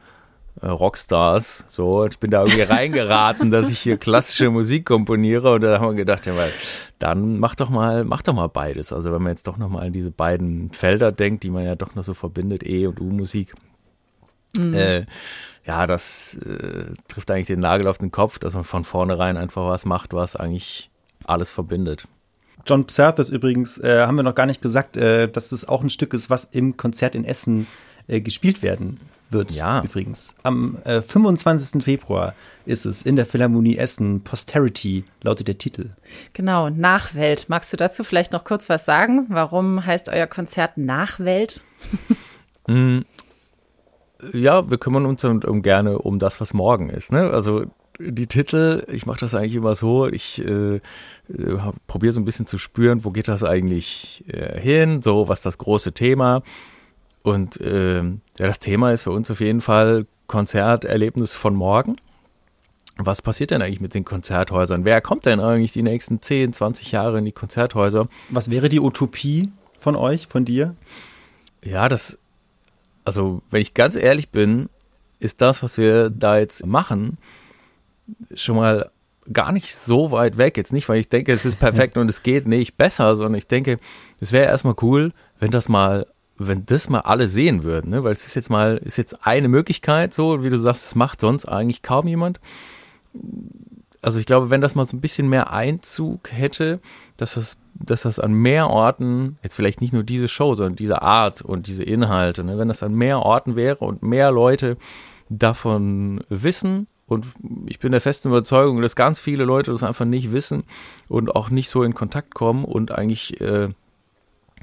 Rockstars. 0.62 1.64
So, 1.70 2.06
ich 2.06 2.20
bin 2.20 2.32
da 2.32 2.42
irgendwie 2.42 2.64
reingeraten, 2.64 3.52
dass 3.52 3.70
ich 3.70 3.80
hier 3.80 3.98
klassische 3.98 4.50
Musik 4.50 4.86
komponiere. 4.86 5.54
Und 5.54 5.62
da 5.62 5.80
haben 5.80 5.92
wir 5.92 5.94
gedacht, 5.96 6.26
ja, 6.26 6.36
weil 6.36 6.52
dann 6.98 7.40
mach 7.40 7.56
doch 7.56 7.70
mal, 7.70 8.04
mach 8.04 8.22
doch 8.22 8.34
mal 8.34 8.48
beides. 8.48 8.92
Also 8.92 9.14
wenn 9.14 9.22
man 9.22 9.32
jetzt 9.32 9.48
doch 9.48 9.58
noch 9.58 9.70
mal 9.70 9.86
an 9.86 9.94
diese 9.94 10.12
beiden 10.12 10.72
Felder 10.74 11.14
denkt, 11.14 11.44
die 11.44 11.52
man 11.52 11.64
ja 11.64 11.76
doch 11.76 11.96
noch 11.96 12.04
so 12.04 12.14
verbindet, 12.14 12.64
E- 12.66 12.88
und 12.88 13.00
U-Musik. 13.00 13.54
Mhm. 14.58 14.74
Äh, 14.74 15.06
ja, 15.66 15.88
das 15.88 16.36
äh, 16.36 16.92
trifft 17.08 17.32
eigentlich 17.32 17.48
den 17.48 17.60
Nagel 17.60 17.88
auf 17.88 18.00
den 18.00 18.12
Kopf, 18.12 18.40
dass 18.40 18.56
man 18.56 18.66
von 18.66 18.84
vornherein 18.84 19.38
einfach 19.38 19.68
was 19.68 19.86
macht, 19.86 20.14
was 20.14 20.36
eigentlich 20.36 20.90
alles 21.26 21.52
verbindet. 21.52 22.08
John 22.66 22.86
Psathis 22.86 23.30
übrigens, 23.30 23.78
äh, 23.80 24.02
haben 24.06 24.16
wir 24.16 24.24
noch 24.24 24.36
gar 24.36 24.46
nicht 24.46 24.62
gesagt, 24.62 24.98
äh, 24.98 25.28
dass 25.28 25.50
das 25.50 25.68
auch 25.68 25.82
ein 25.82 25.90
Stück 25.90 26.14
ist, 26.14 26.30
was 26.30 26.46
im 26.52 26.78
Konzert 26.78 27.16
in 27.16 27.26
Essen 27.26 27.68
äh, 28.08 28.22
gespielt 28.22 28.62
werden 28.62 28.98
wird 29.32 29.52
Ja. 29.52 29.84
übrigens. 29.84 30.34
Am 30.44 30.78
äh, 30.86 31.02
25. 31.02 31.84
Februar 31.84 32.34
ist 32.66 32.86
es 32.86 33.04
in 33.04 33.16
der 33.16 33.26
Philharmonie 33.28 33.78
Essen. 33.78 34.22
Posterity 34.24 35.04
lautet 35.22 35.48
der 35.48 35.58
Titel. 35.60 35.92
Genau, 36.34 36.70
Nachwelt. 36.70 37.46
Magst 37.48 37.72
du 37.72 37.78
dazu 37.78 38.04
vielleicht 38.04 38.34
noch 38.34 38.44
kurz 38.44 38.70
was 38.70 38.86
sagen? 38.86 39.28
Warum 39.30 39.86
heißt 39.86 40.10
euer 40.10 40.28
Konzert 40.28 40.78
Nachwelt? 40.78 41.62
Ja, 44.34 44.70
wir 44.70 44.78
kümmern 44.78 45.06
uns 45.06 45.24
um, 45.24 45.42
um 45.44 45.62
gerne 45.62 45.98
um 46.00 46.20
das, 46.20 46.42
was 46.42 46.54
morgen 46.54 46.90
ist. 46.90 47.12
Ne? 47.12 47.30
Also 47.32 47.66
die 48.00 48.28
Titel, 48.28 48.86
ich 48.88 49.06
mache 49.06 49.20
das 49.20 49.36
eigentlich 49.36 49.56
immer 49.56 49.76
so, 49.76 50.08
ich 50.08 50.44
äh, 50.44 50.76
äh, 50.76 50.82
probiere 51.86 52.14
so 52.14 52.22
ein 52.22 52.26
bisschen 52.26 52.46
zu 52.46 52.58
spüren, 52.58 53.04
wo 53.04 53.12
geht 53.12 53.28
das 53.28 53.44
eigentlich 53.44 54.24
äh, 54.28 54.60
hin, 54.60 55.02
so 55.02 55.28
was 55.28 55.40
ist 55.40 55.46
das 55.46 55.58
große 55.58 55.92
Thema. 55.92 56.42
Und 57.22 57.60
äh, 57.60 58.02
ja, 58.02 58.14
das 58.38 58.60
Thema 58.60 58.92
ist 58.92 59.04
für 59.04 59.12
uns 59.12 59.30
auf 59.30 59.42
jeden 59.42 59.62
Fall 59.62 60.06
Konzerterlebnis 60.28 61.34
von 61.34 61.54
morgen. 61.54 61.98
Was 62.98 63.22
passiert 63.22 63.52
denn 63.52 63.62
eigentlich 63.62 63.82
mit 63.82 63.94
den 63.94 64.06
Konzerthäusern? 64.06 64.86
Wer 64.86 65.02
kommt 65.02 65.26
denn 65.26 65.40
eigentlich 65.40 65.74
die 65.74 65.84
nächsten 65.84 66.22
10, 66.22 66.54
20 66.54 66.92
Jahre 66.92 67.20
in 67.20 67.26
die 67.26 67.32
Konzerthäuser? 67.32 68.08
Was 68.30 68.50
wäre 68.50 68.70
die 68.70 68.80
Utopie 68.80 69.52
von 69.80 69.96
euch, 69.96 70.28
von 70.28 70.46
dir? 70.46 70.76
Ja, 71.64 71.90
das, 71.90 72.18
also 73.04 73.42
wenn 73.50 73.62
ich 73.62 73.74
ganz 73.74 73.96
ehrlich 73.96 74.30
bin, 74.30 74.70
ist 75.20 75.42
das, 75.42 75.64
was 75.64 75.78
wir 75.78 76.10
da 76.10 76.38
jetzt 76.38 76.66
machen, 76.66 77.18
schon 78.34 78.56
mal 78.56 78.92
gar 79.32 79.52
nicht 79.52 79.76
so 79.76 80.12
weit 80.12 80.38
weg. 80.38 80.58
Jetzt 80.58 80.74
nicht, 80.74 80.90
weil 80.90 81.00
ich 81.00 81.10
denke, 81.10 81.32
es 81.32 81.46
ist 81.46 81.60
perfekt 81.60 81.98
und 81.98 82.10
es 82.10 82.24
geht 82.24 82.48
nicht 82.48 82.78
besser, 82.78 83.16
sondern 83.16 83.36
ich 83.36 83.48
denke, 83.48 83.80
es 84.20 84.32
wäre 84.32 84.46
erstmal 84.46 84.76
cool, 84.82 85.14
wenn 85.40 85.52
das 85.52 85.70
mal, 85.70 86.08
wenn 86.38 86.66
das 86.66 86.90
mal 86.90 87.02
alle 87.02 87.28
sehen 87.28 87.64
würden, 87.64 87.92
ne? 87.92 88.04
Weil 88.04 88.14
es 88.14 88.26
ist 88.26 88.36
jetzt 88.36 88.50
mal, 88.50 88.78
ist 88.78 88.98
jetzt 88.98 89.26
eine 89.26 89.48
Möglichkeit, 89.48 90.14
so 90.14 90.44
wie 90.44 90.50
du 90.50 90.58
sagst, 90.58 90.86
es 90.86 90.96
macht 90.96 91.22
sonst 91.22 91.46
eigentlich 91.46 91.82
kaum 91.82 92.08
jemand. 92.08 92.40
Also 94.02 94.20
ich 94.20 94.26
glaube, 94.26 94.50
wenn 94.50 94.62
das 94.62 94.76
mal 94.76 94.86
so 94.86 94.96
ein 94.96 95.02
bisschen 95.02 95.28
mehr 95.28 95.52
Einzug 95.52 96.32
hätte, 96.32 96.80
dass 97.18 97.34
das, 97.34 97.58
dass 97.74 98.04
das 98.04 98.18
an 98.20 98.32
mehr 98.32 98.70
Orten, 98.70 99.38
jetzt 99.44 99.56
vielleicht 99.56 99.82
nicht 99.82 99.94
nur 99.94 100.04
diese 100.04 100.30
Show, 100.30 100.54
sondern 100.54 100.78
diese 100.78 101.02
Art 101.02 101.42
und 101.42 101.68
diese 101.68 101.84
Inhalte, 101.84 102.46
ne, 102.46 102.58
wenn 102.58 102.70
das 102.70 102.82
an 102.82 102.94
mehr 102.94 103.20
Orten 103.20 103.58
wäre 103.58 103.84
und 103.84 104.02
mehr 104.02 104.32
Leute 104.32 104.78
davon 105.30 106.24
wissen 106.30 106.88
und 107.10 107.26
ich 107.66 107.80
bin 107.80 107.92
der 107.92 108.02
festen 108.02 108.30
Überzeugung, 108.30 108.82
dass 108.82 108.96
ganz 108.96 109.20
viele 109.20 109.44
Leute 109.44 109.72
das 109.72 109.84
einfach 109.84 110.06
nicht 110.06 110.32
wissen 110.32 110.64
und 111.08 111.36
auch 111.36 111.50
nicht 111.50 111.70
so 111.70 111.84
in 111.84 111.96
Kontakt 111.96 112.36
kommen 112.36 112.64
und 112.64 112.92
eigentlich 112.92 113.42
äh, 113.42 113.70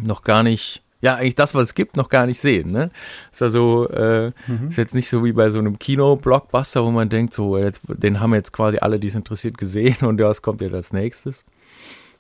noch 0.00 0.22
gar 0.22 0.44
nicht, 0.44 0.82
ja, 1.00 1.16
eigentlich 1.16 1.34
das, 1.34 1.56
was 1.56 1.68
es 1.68 1.74
gibt, 1.74 1.96
noch 1.96 2.08
gar 2.08 2.24
nicht 2.24 2.40
sehen. 2.40 2.70
Ne? 2.70 2.90
Ist 3.32 3.42
also 3.42 3.88
äh, 3.90 4.28
ist 4.68 4.78
jetzt 4.78 4.94
nicht 4.94 5.08
so 5.08 5.24
wie 5.24 5.32
bei 5.32 5.50
so 5.50 5.58
einem 5.58 5.78
Kino-Blockbuster, 5.78 6.84
wo 6.84 6.92
man 6.92 7.08
denkt, 7.08 7.34
so, 7.34 7.58
jetzt, 7.58 7.82
den 7.88 8.20
haben 8.20 8.32
jetzt 8.32 8.52
quasi 8.52 8.78
alle, 8.78 9.00
die 9.00 9.08
es 9.08 9.16
interessiert, 9.16 9.58
gesehen 9.58 9.96
und 10.02 10.20
ja, 10.20 10.28
was 10.28 10.40
kommt 10.40 10.60
jetzt 10.60 10.74
als 10.74 10.92
nächstes? 10.92 11.44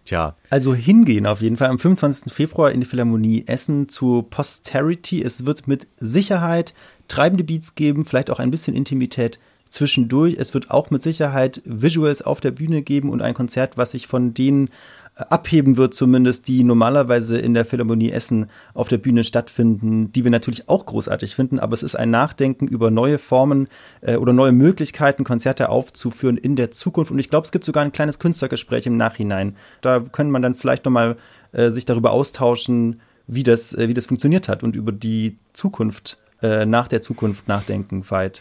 Tja, 0.04 0.36
Also 0.50 0.74
hingehen 0.74 1.26
auf 1.26 1.40
jeden 1.40 1.56
Fall 1.56 1.68
am 1.68 1.78
25. 1.78 2.32
Februar 2.32 2.70
in 2.70 2.80
die 2.80 2.86
Philharmonie 2.86 3.44
Essen 3.46 3.88
zu 3.88 4.24
Posterity. 4.28 5.22
Es 5.22 5.46
wird 5.46 5.66
mit 5.66 5.86
Sicherheit 5.98 6.74
treibende 7.08 7.44
Beats 7.44 7.74
geben, 7.74 8.04
vielleicht 8.04 8.30
auch 8.30 8.38
ein 8.38 8.50
bisschen 8.50 8.76
Intimität 8.76 9.40
zwischendurch. 9.76 10.36
Es 10.38 10.54
wird 10.54 10.70
auch 10.70 10.90
mit 10.90 11.02
Sicherheit 11.02 11.62
Visuals 11.64 12.22
auf 12.22 12.40
der 12.40 12.50
Bühne 12.50 12.82
geben 12.82 13.10
und 13.10 13.22
ein 13.22 13.34
Konzert, 13.34 13.76
was 13.76 13.92
sich 13.92 14.06
von 14.06 14.34
denen 14.34 14.68
äh, 15.16 15.24
abheben 15.28 15.76
wird, 15.76 15.94
zumindest, 15.94 16.48
die 16.48 16.64
normalerweise 16.64 17.38
in 17.38 17.54
der 17.54 17.64
Philharmonie 17.64 18.10
Essen 18.10 18.46
auf 18.74 18.88
der 18.88 18.98
Bühne 18.98 19.22
stattfinden, 19.22 20.12
die 20.12 20.24
wir 20.24 20.30
natürlich 20.30 20.68
auch 20.68 20.86
großartig 20.86 21.34
finden, 21.34 21.58
aber 21.58 21.74
es 21.74 21.82
ist 21.82 21.94
ein 21.94 22.10
Nachdenken 22.10 22.66
über 22.66 22.90
neue 22.90 23.18
Formen 23.18 23.68
äh, 24.00 24.16
oder 24.16 24.32
neue 24.32 24.52
Möglichkeiten, 24.52 25.24
Konzerte 25.24 25.68
aufzuführen 25.68 26.36
in 26.36 26.56
der 26.56 26.70
Zukunft. 26.70 27.10
Und 27.10 27.18
ich 27.18 27.30
glaube, 27.30 27.44
es 27.44 27.52
gibt 27.52 27.64
sogar 27.64 27.84
ein 27.84 27.92
kleines 27.92 28.18
Künstlergespräch 28.18 28.86
im 28.86 28.96
Nachhinein. 28.96 29.56
Da 29.82 30.00
kann 30.00 30.30
man 30.30 30.42
dann 30.42 30.54
vielleicht 30.54 30.84
nochmal 30.84 31.16
äh, 31.52 31.70
sich 31.70 31.84
darüber 31.84 32.10
austauschen, 32.10 33.00
wie 33.26 33.42
das, 33.42 33.74
äh, 33.74 33.88
wie 33.88 33.94
das 33.94 34.06
funktioniert 34.06 34.48
hat 34.48 34.62
und 34.62 34.76
über 34.76 34.92
die 34.92 35.38
Zukunft, 35.52 36.18
äh, 36.42 36.66
nach 36.66 36.88
der 36.88 37.02
Zukunft 37.02 37.48
nachdenken, 37.48 38.04
Veit. 38.08 38.40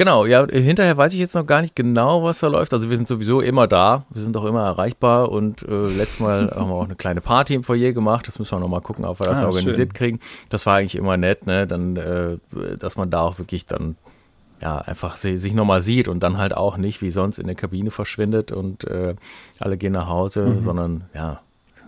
Genau, 0.00 0.24
ja, 0.24 0.46
hinterher 0.46 0.96
weiß 0.96 1.12
ich 1.12 1.18
jetzt 1.18 1.34
noch 1.34 1.44
gar 1.44 1.60
nicht 1.60 1.76
genau, 1.76 2.22
was 2.22 2.38
da 2.38 2.46
läuft. 2.46 2.72
Also 2.72 2.88
wir 2.88 2.96
sind 2.96 3.06
sowieso 3.06 3.42
immer 3.42 3.68
da, 3.68 4.06
wir 4.08 4.22
sind 4.22 4.34
auch 4.34 4.46
immer 4.46 4.64
erreichbar 4.64 5.30
und 5.30 5.60
äh, 5.60 5.84
letztes 5.88 6.20
Mal 6.20 6.50
haben 6.56 6.70
wir 6.70 6.74
auch 6.74 6.84
eine 6.84 6.94
kleine 6.94 7.20
Party 7.20 7.52
im 7.52 7.62
Foyer 7.64 7.92
gemacht. 7.92 8.26
Das 8.26 8.38
müssen 8.38 8.52
wir 8.56 8.60
noch 8.60 8.68
mal 8.68 8.80
gucken, 8.80 9.04
ob 9.04 9.20
wir 9.20 9.26
das 9.26 9.42
Ah, 9.42 9.44
organisiert 9.44 9.90
schön. 9.90 9.92
kriegen. 9.92 10.20
Das 10.48 10.64
war 10.64 10.76
eigentlich 10.76 10.94
immer 10.94 11.18
nett, 11.18 11.44
ne? 11.44 11.66
Dann, 11.66 11.96
äh, 11.96 12.38
dass 12.78 12.96
man 12.96 13.10
da 13.10 13.20
auch 13.20 13.38
wirklich 13.38 13.66
dann 13.66 13.96
ja 14.62 14.78
einfach 14.78 15.16
sich 15.16 15.52
nochmal 15.52 15.82
sieht 15.82 16.08
und 16.08 16.22
dann 16.22 16.38
halt 16.38 16.56
auch 16.56 16.78
nicht 16.78 17.02
wie 17.02 17.10
sonst 17.10 17.38
in 17.38 17.46
der 17.46 17.56
Kabine 17.56 17.90
verschwindet 17.90 18.52
und 18.52 18.84
äh, 18.84 19.16
alle 19.58 19.76
gehen 19.76 19.92
nach 19.92 20.08
Hause, 20.08 20.62
sondern 20.62 21.04
ja, 21.12 21.42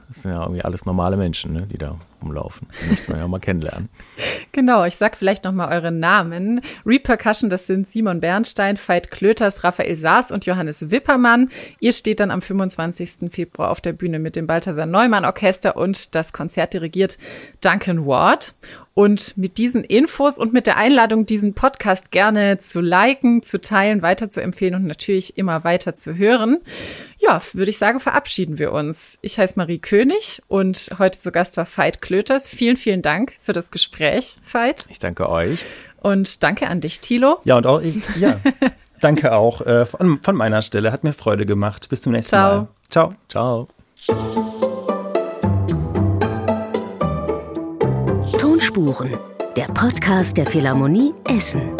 das 0.08 0.20
sind 0.20 0.32
ja 0.32 0.42
irgendwie 0.42 0.60
alles 0.62 0.84
normale 0.84 1.16
Menschen, 1.16 1.54
ne, 1.54 1.66
die 1.66 1.78
da 1.78 1.96
rumlaufen. 2.22 2.68
Die 2.82 2.90
möchte 2.90 3.10
man 3.10 3.20
ja 3.20 3.28
mal 3.28 3.40
kennenlernen. 3.40 3.88
Genau, 4.54 4.84
ich 4.84 4.96
sag 4.96 5.16
vielleicht 5.16 5.44
noch 5.44 5.52
mal 5.52 5.72
eure 5.74 5.90
Namen. 5.90 6.60
Repercussion, 6.84 7.48
das 7.48 7.66
sind 7.66 7.88
Simon 7.88 8.20
Bernstein, 8.20 8.76
Veit 8.76 9.10
Klöters, 9.10 9.64
Raphael 9.64 9.96
Saas 9.96 10.30
und 10.30 10.44
Johannes 10.44 10.90
Wippermann. 10.90 11.48
Ihr 11.80 11.94
steht 11.94 12.20
dann 12.20 12.30
am 12.30 12.42
25. 12.42 13.30
Februar 13.30 13.70
auf 13.70 13.80
der 13.80 13.94
Bühne 13.94 14.18
mit 14.18 14.36
dem 14.36 14.46
Balthasar 14.46 14.84
Neumann 14.84 15.24
Orchester 15.24 15.76
und 15.76 16.14
das 16.14 16.34
Konzert 16.34 16.74
dirigiert 16.74 17.16
Duncan 17.62 18.04
Ward. 18.04 18.54
Und 18.94 19.38
mit 19.38 19.56
diesen 19.56 19.84
Infos 19.84 20.38
und 20.38 20.52
mit 20.52 20.66
der 20.66 20.76
Einladung, 20.76 21.24
diesen 21.24 21.54
Podcast 21.54 22.10
gerne 22.10 22.58
zu 22.58 22.82
liken, 22.82 23.42
zu 23.42 23.58
teilen, 23.58 24.02
weiter 24.02 24.30
zu 24.30 24.42
empfehlen 24.42 24.74
und 24.74 24.84
natürlich 24.84 25.38
immer 25.38 25.64
weiter 25.64 25.94
zu 25.94 26.16
hören, 26.16 26.58
ja, 27.18 27.40
würde 27.54 27.70
ich 27.70 27.78
sagen, 27.78 28.00
verabschieden 28.00 28.58
wir 28.58 28.72
uns. 28.72 29.18
Ich 29.22 29.38
heiße 29.38 29.54
Marie 29.56 29.78
König 29.78 30.42
und 30.48 30.90
heute 30.98 31.18
zu 31.18 31.32
Gast 31.32 31.56
war 31.56 31.66
Veit 31.66 32.02
Klöters. 32.02 32.11
Vielen, 32.48 32.76
vielen 32.76 33.02
Dank 33.02 33.34
für 33.40 33.52
das 33.52 33.70
Gespräch, 33.70 34.36
Veit. 34.50 34.86
Ich 34.90 34.98
danke 34.98 35.28
euch. 35.28 35.64
Und 36.00 36.42
danke 36.42 36.68
an 36.68 36.80
dich, 36.80 37.00
Thilo. 37.00 37.38
Ja, 37.44 37.56
und 37.56 37.66
auch, 37.66 37.80
ich, 37.80 38.02
ja, 38.16 38.40
danke 39.00 39.34
auch 39.34 39.60
äh, 39.60 39.86
von, 39.86 40.20
von 40.20 40.36
meiner 40.36 40.62
Stelle. 40.62 40.92
Hat 40.92 41.04
mir 41.04 41.12
Freude 41.12 41.46
gemacht. 41.46 41.88
Bis 41.88 42.02
zum 42.02 42.12
nächsten 42.12 42.30
Ciao. 42.30 42.56
Mal. 42.56 42.68
Ciao. 42.90 43.14
Ciao. 43.28 43.68
Tonspuren, 48.38 49.16
der 49.56 49.66
Podcast 49.66 50.36
der 50.36 50.46
Philharmonie 50.46 51.12
Essen. 51.28 51.76